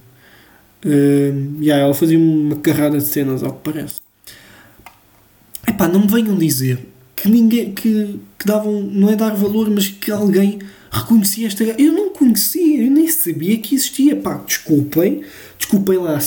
Uh, 0.84 1.62
yeah, 1.62 1.82
ela 1.82 1.94
fazia 1.94 2.18
uma 2.18 2.56
carrada 2.56 2.98
de 2.98 3.04
cenas, 3.04 3.42
ao 3.42 3.52
que 3.52 3.70
parece. 3.70 4.00
Epá, 5.66 5.88
não 5.88 6.00
me 6.00 6.08
venham 6.08 6.36
dizer 6.36 6.78
que 7.16 7.28
ninguém 7.28 7.72
que, 7.72 8.20
que 8.38 8.46
davam, 8.46 8.82
não 8.82 9.08
é 9.08 9.16
dar 9.16 9.34
valor, 9.34 9.70
mas 9.70 9.88
que 9.88 10.10
alguém 10.10 10.58
reconhecia 10.94 11.46
esta 11.46 11.64
Eu 11.64 11.92
não 11.92 12.10
conhecia, 12.10 12.84
eu 12.84 12.90
nem 12.90 13.08
sabia 13.08 13.56
que 13.58 13.74
existia. 13.74 14.16
Pá, 14.16 14.34
desculpem, 14.46 15.22
desculpem 15.58 15.98
lá 15.98 16.18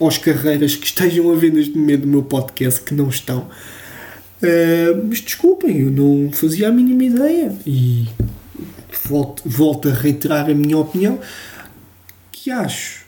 aos 0.00 0.18
carreiras 0.18 0.74
que 0.74 0.86
estejam 0.86 1.30
a 1.30 1.36
ver 1.36 1.52
neste 1.52 1.76
momento 1.76 2.04
o 2.04 2.08
meu 2.08 2.22
podcast 2.22 2.80
que 2.80 2.94
não 2.94 3.08
estão. 3.08 3.48
Uh, 4.42 5.06
mas 5.08 5.20
desculpem, 5.20 5.80
eu 5.80 5.90
não 5.90 6.30
fazia 6.32 6.68
a 6.68 6.72
mínima 6.72 7.04
ideia. 7.04 7.54
E 7.66 8.06
volto, 9.04 9.42
volto 9.46 9.88
a 9.88 9.92
reiterar 9.92 10.50
a 10.50 10.54
minha 10.54 10.78
opinião 10.78 11.18
que 12.32 12.50
acho 12.50 13.06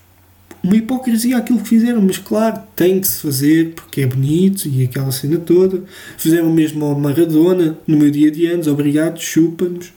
uma 0.62 0.76
hipocrisia 0.76 1.36
aquilo 1.36 1.60
que 1.60 1.68
fizeram, 1.68 2.02
mas 2.02 2.18
claro, 2.18 2.60
tem 2.74 3.00
que 3.00 3.06
se 3.06 3.20
fazer 3.20 3.74
porque 3.74 4.02
é 4.02 4.06
bonito 4.06 4.68
e 4.68 4.84
aquela 4.84 5.10
cena 5.12 5.38
toda. 5.38 5.82
Fizeram 6.16 6.52
mesmo 6.52 6.84
ao 6.84 6.98
Maradona 6.98 7.78
no 7.86 7.96
meu 7.96 8.10
dia 8.10 8.30
de 8.30 8.46
anos, 8.46 8.66
obrigado, 8.66 9.20
chupa-nos. 9.20 9.92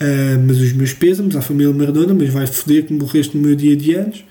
Uh, 0.00 0.40
mas 0.46 0.58
os 0.58 0.72
meus 0.72 0.94
pésamos 0.94 1.36
à 1.36 1.42
família 1.42 1.74
Maradona, 1.74 2.14
mas 2.14 2.30
vai 2.30 2.46
foder 2.46 2.86
que 2.86 2.92
morreste 2.94 3.36
no 3.36 3.42
meu 3.42 3.54
dia 3.54 3.76
de 3.76 3.94
anos. 3.94 4.24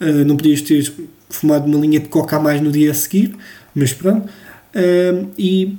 Uh, 0.00 0.24
não 0.26 0.36
podias 0.36 0.60
ter 0.60 0.92
fumado 1.30 1.66
uma 1.66 1.78
linha 1.78 2.00
de 2.00 2.08
coca 2.08 2.36
a 2.36 2.40
mais 2.40 2.60
no 2.60 2.72
dia 2.72 2.90
a 2.90 2.94
seguir, 2.94 3.36
mas 3.72 3.92
pronto. 3.92 4.28
Uh, 4.74 5.30
e 5.38 5.76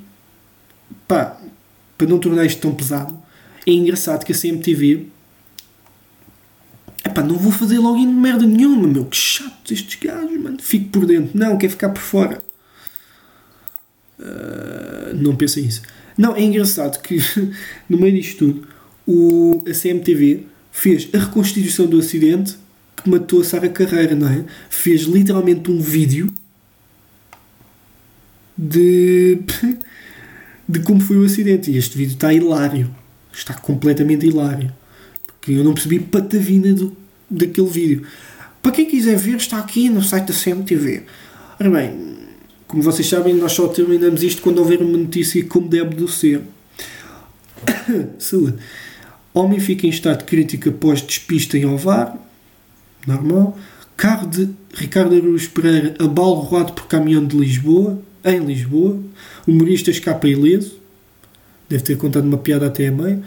pá, 1.08 1.38
para 1.97 2.08
não 2.08 2.19
tornar 2.19 2.45
isto 2.45 2.62
tão 2.62 2.73
pesado, 2.73 3.17
é 3.67 3.71
engraçado 3.71 4.23
que 4.23 4.32
a 4.32 4.36
CMTV 4.36 5.08
Epá, 7.06 7.21
não 7.21 7.38
vou 7.38 7.51
fazer 7.51 7.79
login 7.79 8.08
de 8.08 8.13
merda 8.13 8.45
nenhuma, 8.45 8.88
meu. 8.88 9.06
Que 9.06 9.17
chato 9.17 9.73
estes 9.73 9.99
gajos, 9.99 10.39
mano. 10.41 10.58
Fico 10.62 10.89
por 10.89 11.06
dentro. 11.06 11.38
Não, 11.38 11.58
quer 11.58 11.69
ficar 11.69 11.89
por 11.89 12.01
fora. 12.01 12.39
Uh, 14.17 15.13
não 15.15 15.36
pensem 15.36 15.65
isso. 15.65 15.82
Não, 16.17 16.34
é 16.34 16.41
engraçado 16.41 17.01
que 17.01 17.17
no 17.89 17.97
meio 17.97 18.15
disto 18.15 18.38
tudo 18.38 18.72
o, 19.07 19.63
a 19.67 19.73
CMTV 19.73 20.45
fez 20.71 21.09
a 21.13 21.19
reconstituição 21.19 21.85
do 21.85 21.99
acidente 21.99 22.57
que 22.95 23.09
matou 23.09 23.41
a 23.41 23.43
Sara 23.43 23.69
Carreira, 23.69 24.15
não 24.15 24.27
é? 24.27 24.45
Fez 24.69 25.01
literalmente 25.03 25.69
um 25.69 25.79
vídeo 25.79 26.33
de, 28.57 29.39
de 30.67 30.79
como 30.81 31.01
foi 31.01 31.17
o 31.17 31.25
acidente. 31.25 31.71
E 31.71 31.77
este 31.77 31.97
vídeo 31.97 32.13
está 32.13 32.33
hilário. 32.33 32.93
Está 33.31 33.53
completamente 33.53 34.25
hilário. 34.25 34.71
Porque 35.25 35.51
eu 35.51 35.63
não 35.63 35.73
percebi 35.73 35.99
patavina 35.99 36.73
do, 36.73 36.95
daquele 37.29 37.67
vídeo. 37.67 38.03
Para 38.61 38.71
quem 38.71 38.85
quiser 38.85 39.17
ver, 39.17 39.35
está 39.35 39.59
aqui 39.59 39.89
no 39.89 40.01
site 40.01 40.27
da 40.27 40.33
CMTV. 40.33 41.03
Ora 41.59 41.69
bem, 41.69 42.17
como 42.67 42.81
vocês 42.81 43.07
sabem, 43.07 43.33
nós 43.33 43.51
só 43.51 43.67
terminamos 43.67 44.23
isto 44.23 44.41
quando 44.41 44.59
houver 44.59 44.81
uma 44.81 44.97
notícia 44.97 45.43
como 45.45 45.67
deve 45.67 45.95
do 45.95 46.07
ser. 46.07 46.41
Saúde. 48.17 48.57
Homem 49.34 49.60
fica 49.60 49.88
em 49.88 49.89
estado 49.89 50.19
de 50.19 50.26
crítica 50.26 50.69
após 50.69 51.02
despista 51.02 51.58
em 51.58 51.65
Ovar. 51.65 52.15
Normal. 53.08 53.58
Carro 53.98 54.28
de 54.28 54.50
Ricardo 54.74 55.15
Aruz 55.15 55.48
Pereira 55.48 55.96
abalo 56.00 56.36
roubado 56.36 56.74
por 56.74 56.88
caminhão 56.88 57.26
de 57.26 57.38
Lisboa, 57.38 58.00
em 58.24 58.39
Lisboa. 58.39 59.00
Humorista 59.48 59.91
escapa 59.91 60.28
ileso. 60.28 60.78
Deve 61.67 61.84
ter 61.84 61.98
contado 61.98 62.26
uma 62.26 62.38
piada 62.38 62.67
até 62.67 62.88
a 62.88 62.91
meio. 62.91 63.24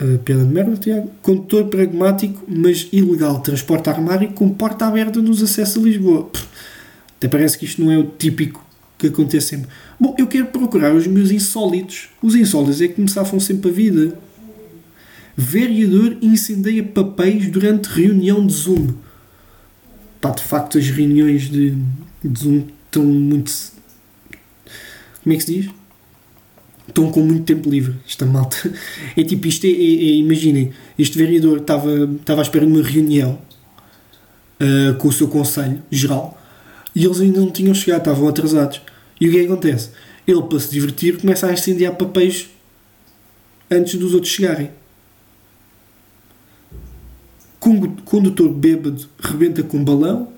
Uh, 0.00 0.18
piada 0.18 0.44
de 0.44 0.52
merda, 0.52 0.76
Tiago. 0.76 1.10
Condutor 1.20 1.64
pragmático, 1.66 2.42
mas 2.46 2.88
ilegal. 2.92 3.40
Transporta 3.40 3.90
armário 3.90 4.32
com 4.32 4.48
porta 4.50 4.86
aberta 4.86 5.20
nos 5.20 5.42
acessos 5.42 5.82
a 5.82 5.86
Lisboa. 5.86 6.24
Pff, 6.24 6.46
até 7.16 7.28
parece 7.28 7.58
que 7.58 7.64
isto 7.64 7.82
não 7.82 7.90
é 7.90 7.98
o 7.98 8.04
típico 8.04 8.64
que 8.98 9.08
acontece 9.08 9.48
sempre. 9.48 9.68
Bom, 9.98 10.14
eu 10.18 10.26
quero 10.26 10.46
procurar 10.46 10.94
os 10.94 11.06
meus 11.06 11.30
insólitos. 11.30 12.08
Os 12.22 12.34
insólitos 12.34 12.80
é 12.80 12.88
que 12.88 13.00
me 13.00 13.08
safam 13.08 13.40
sempre 13.40 13.70
a 13.70 13.72
vida. 13.72 14.18
Vereador 15.36 16.16
incendeia 16.20 16.82
papéis 16.82 17.50
durante 17.50 17.86
reunião 17.86 18.46
de 18.46 18.52
Zoom. 18.52 18.88
Pá, 20.20 20.30
de 20.30 20.42
facto, 20.42 20.78
as 20.78 20.88
reuniões 20.88 21.48
de, 21.48 21.70
de 22.22 22.40
Zoom 22.40 22.66
estão 22.86 23.04
muito. 23.04 23.52
Como 25.22 25.32
é 25.32 25.36
que 25.36 25.44
se 25.44 25.54
diz? 25.54 25.70
Estão 26.86 27.10
com 27.10 27.20
muito 27.20 27.44
tempo 27.44 27.70
livre. 27.70 27.94
Esta 28.06 28.26
malta. 28.26 28.56
É 29.16 29.22
tipo, 29.24 29.46
isto 29.46 29.64
é. 29.66 29.70
é, 29.70 29.72
é 29.72 30.14
imaginem, 30.16 30.72
este 30.98 31.16
vereador 31.16 31.58
estava, 31.58 32.04
estava 32.04 32.40
à 32.40 32.42
espera 32.42 32.66
de 32.66 32.72
uma 32.72 32.82
reunião 32.82 33.38
uh, 34.60 34.94
com 34.96 35.08
o 35.08 35.12
seu 35.12 35.28
Conselho 35.28 35.82
Geral 35.90 36.38
e 36.94 37.04
eles 37.04 37.20
ainda 37.20 37.40
não 37.40 37.50
tinham 37.50 37.74
chegado, 37.74 38.00
estavam 38.00 38.28
atrasados. 38.28 38.80
E 39.20 39.28
o 39.28 39.30
que 39.30 39.38
é 39.38 39.40
que 39.40 39.46
acontece? 39.46 39.90
Ele, 40.26 40.42
para 40.42 40.60
se 40.60 40.70
divertir, 40.70 41.18
começa 41.18 41.46
a 41.46 41.52
incendiar 41.52 41.94
papéis 41.94 42.48
antes 43.70 43.94
dos 43.94 44.14
outros 44.14 44.32
chegarem 44.32 44.70
condutor 48.04 48.48
bêbado 48.52 49.06
rebenta 49.20 49.62
com 49.62 49.78
um 49.78 49.84
balão. 49.84 50.28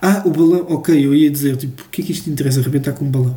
Ah, 0.00 0.22
o 0.24 0.30
balão, 0.30 0.64
ok, 0.68 1.04
eu 1.04 1.14
ia 1.14 1.30
dizer, 1.30 1.56
tipo, 1.56 1.82
o 1.82 1.88
que 1.88 2.00
é 2.00 2.04
que 2.04 2.12
isto 2.12 2.30
interessa 2.30 2.62
rebentar 2.62 2.94
com 2.94 3.04
um 3.04 3.10
balão? 3.10 3.36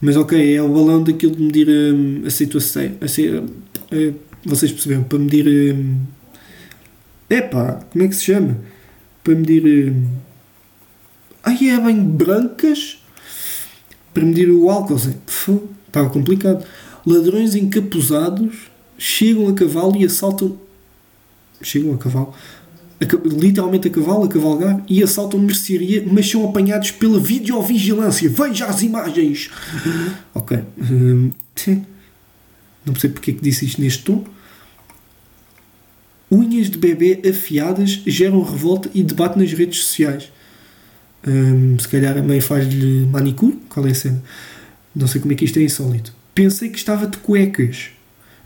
Mas 0.00 0.16
ok, 0.16 0.54
é 0.54 0.60
o 0.60 0.68
balão 0.68 1.02
daquilo 1.02 1.34
de 1.34 1.42
medir 1.42 1.68
hum, 1.68 2.22
a 2.26 2.30
situação. 2.30 2.82
A, 3.00 3.06
a, 3.06 4.12
vocês 4.44 4.70
perceberam? 4.70 5.04
Para 5.04 5.18
medir. 5.18 5.74
Hum, 5.74 6.00
epá, 7.30 7.80
como 7.90 8.04
é 8.04 8.08
que 8.08 8.14
se 8.14 8.24
chama? 8.24 8.58
Para 9.22 9.34
medir. 9.34 9.92
Hum, 9.92 10.06
ai, 11.42 11.70
é 11.70 11.80
bem 11.80 12.04
brancas? 12.04 13.02
Para 14.12 14.24
medir 14.24 14.50
o 14.50 14.68
álcool. 14.68 14.96
Estava 14.96 16.10
complicado. 16.10 16.64
Ladrões 17.06 17.54
encapuzados 17.54 18.70
chegam 18.98 19.48
a 19.48 19.54
cavalo 19.54 19.96
e 19.96 20.04
assaltam 20.04 20.58
chegam 21.68 21.94
a 21.94 21.98
cavalo, 21.98 22.34
a, 23.00 23.28
literalmente 23.28 23.88
a 23.88 23.90
cavalo, 23.90 24.24
a 24.24 24.28
cavalgar, 24.28 24.82
e 24.88 25.02
assaltam 25.02 25.40
mercearia, 25.40 26.04
mas 26.06 26.30
são 26.30 26.44
apanhados 26.48 26.90
pela 26.90 27.18
videovigilância. 27.18 28.28
Veja 28.28 28.66
as 28.66 28.82
imagens! 28.82 29.50
ok. 30.34 30.58
Hum, 30.78 31.30
não 32.84 32.92
percebo 32.92 33.14
porque 33.14 33.30
é 33.30 33.34
que 33.34 33.42
disse 33.42 33.64
isto 33.64 33.80
neste 33.80 34.04
tom. 34.04 34.24
Unhas 36.30 36.68
de 36.68 36.78
bebê 36.78 37.22
afiadas 37.28 38.02
geram 38.06 38.42
revolta 38.42 38.90
e 38.94 39.02
debate 39.02 39.38
nas 39.38 39.52
redes 39.52 39.78
sociais. 39.80 40.32
Hum, 41.26 41.78
se 41.78 41.88
calhar 41.88 42.16
a 42.18 42.22
mãe 42.22 42.40
faz-lhe 42.40 43.06
manicure. 43.06 43.58
Qual 43.68 43.86
é 43.86 43.90
a 43.90 43.94
cena? 43.94 44.22
Não 44.94 45.06
sei 45.06 45.20
como 45.20 45.32
é 45.32 45.36
que 45.36 45.44
isto 45.44 45.58
é 45.58 45.62
insólito. 45.62 46.12
Pensei 46.34 46.68
que 46.68 46.78
estava 46.78 47.06
de 47.06 47.18
cuecas. 47.18 47.90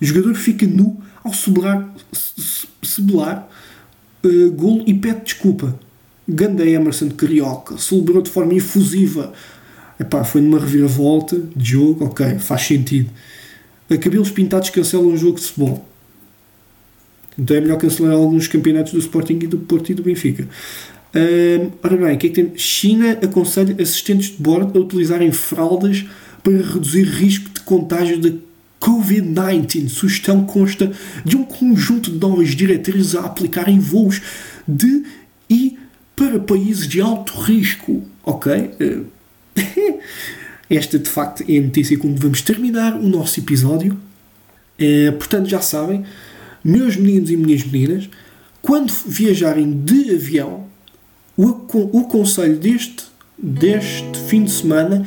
O 0.00 0.04
jogador 0.04 0.34
fica 0.34 0.66
nu 0.66 1.00
ao 1.28 1.34
cebelar 2.82 3.48
uh, 4.24 4.50
golo 4.52 4.82
e 4.86 4.94
pede 4.94 5.22
desculpa. 5.24 5.78
Ganda 6.28 6.66
Emerson 6.66 7.08
Carioca 7.10 7.78
celebrou 7.78 8.20
de 8.22 8.30
forma 8.30 8.54
efusiva. 8.54 9.32
Epá, 9.98 10.22
foi 10.24 10.40
numa 10.40 10.60
reviravolta 10.60 11.40
de 11.56 11.70
jogo, 11.72 12.04
ok, 12.04 12.38
faz 12.38 12.62
sentido. 12.62 13.10
A 13.90 13.96
cabelos 13.96 14.30
pintados 14.30 14.70
cancela 14.70 15.04
um 15.04 15.16
jogo 15.16 15.38
de 15.38 15.46
futebol. 15.46 15.88
Então 17.38 17.56
é 17.56 17.60
melhor 17.60 17.78
cancelar 17.78 18.12
alguns 18.12 18.46
campeonatos 18.48 18.92
do 18.92 18.98
Sporting 18.98 19.38
e 19.42 19.46
do 19.46 19.58
Porto 19.58 19.90
e 19.90 19.94
do 19.94 20.02
Benfica. 20.02 20.46
Uh, 21.14 21.72
ora 21.82 21.96
bem, 21.96 22.14
o 22.14 22.18
que 22.18 22.26
é 22.26 22.30
que 22.30 22.42
tem? 22.42 22.52
China 22.58 23.12
aconselha 23.12 23.74
assistentes 23.80 24.30
de 24.30 24.42
bordo 24.42 24.78
a 24.78 24.82
utilizarem 24.82 25.32
fraldas 25.32 26.04
para 26.42 26.52
reduzir 26.52 27.04
risco 27.04 27.48
de 27.50 27.60
contágio 27.60 28.18
da 28.20 28.30
Covid-19. 28.80 29.88
Sugestão 29.88 30.44
consta 30.44 30.92
de 31.24 31.36
um 31.36 31.44
conjunto 31.44 32.10
de 32.10 32.18
novas 32.18 32.50
diretrizes 32.50 33.14
a 33.14 33.20
aplicar 33.20 33.68
em 33.68 33.78
voos 33.78 34.20
de 34.66 35.04
e 35.48 35.78
para 36.14 36.38
países 36.38 36.86
de 36.86 37.00
alto 37.00 37.32
risco. 37.40 38.02
Ok? 38.24 38.52
Eh, 38.80 39.00
esta 40.68 40.98
de 40.98 41.08
facto 41.08 41.44
é 41.48 41.58
a 41.58 41.62
notícia 41.62 41.98
com 41.98 42.12
que 42.12 42.20
vamos 42.20 42.42
terminar 42.42 42.96
o 42.96 43.08
nosso 43.08 43.40
episódio. 43.40 43.98
É, 44.78 45.10
portanto, 45.12 45.48
já 45.48 45.60
sabem, 45.60 46.04
meus 46.62 46.96
meninos 46.96 47.30
e 47.30 47.36
minhas 47.36 47.64
meninas, 47.64 48.08
quando 48.62 48.92
viajarem 49.06 49.80
de 49.80 50.14
avião, 50.14 50.66
o, 51.36 51.46
o 51.46 52.04
conselho 52.04 52.56
deste, 52.56 53.04
deste 53.36 54.18
fim 54.28 54.44
de 54.44 54.50
semana 54.50 55.06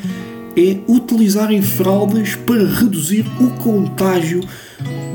é 0.55 0.79
utilizarem 0.87 1.61
fraldas 1.61 2.35
para 2.35 2.65
reduzir 2.65 3.25
o 3.39 3.49
contágio 3.61 4.41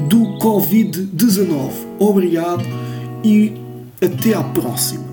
do 0.08 0.38
Covid-19. 0.38 1.70
Obrigado 1.98 2.64
e 3.24 3.52
até 4.00 4.34
à 4.34 4.42
próxima. 4.42 5.06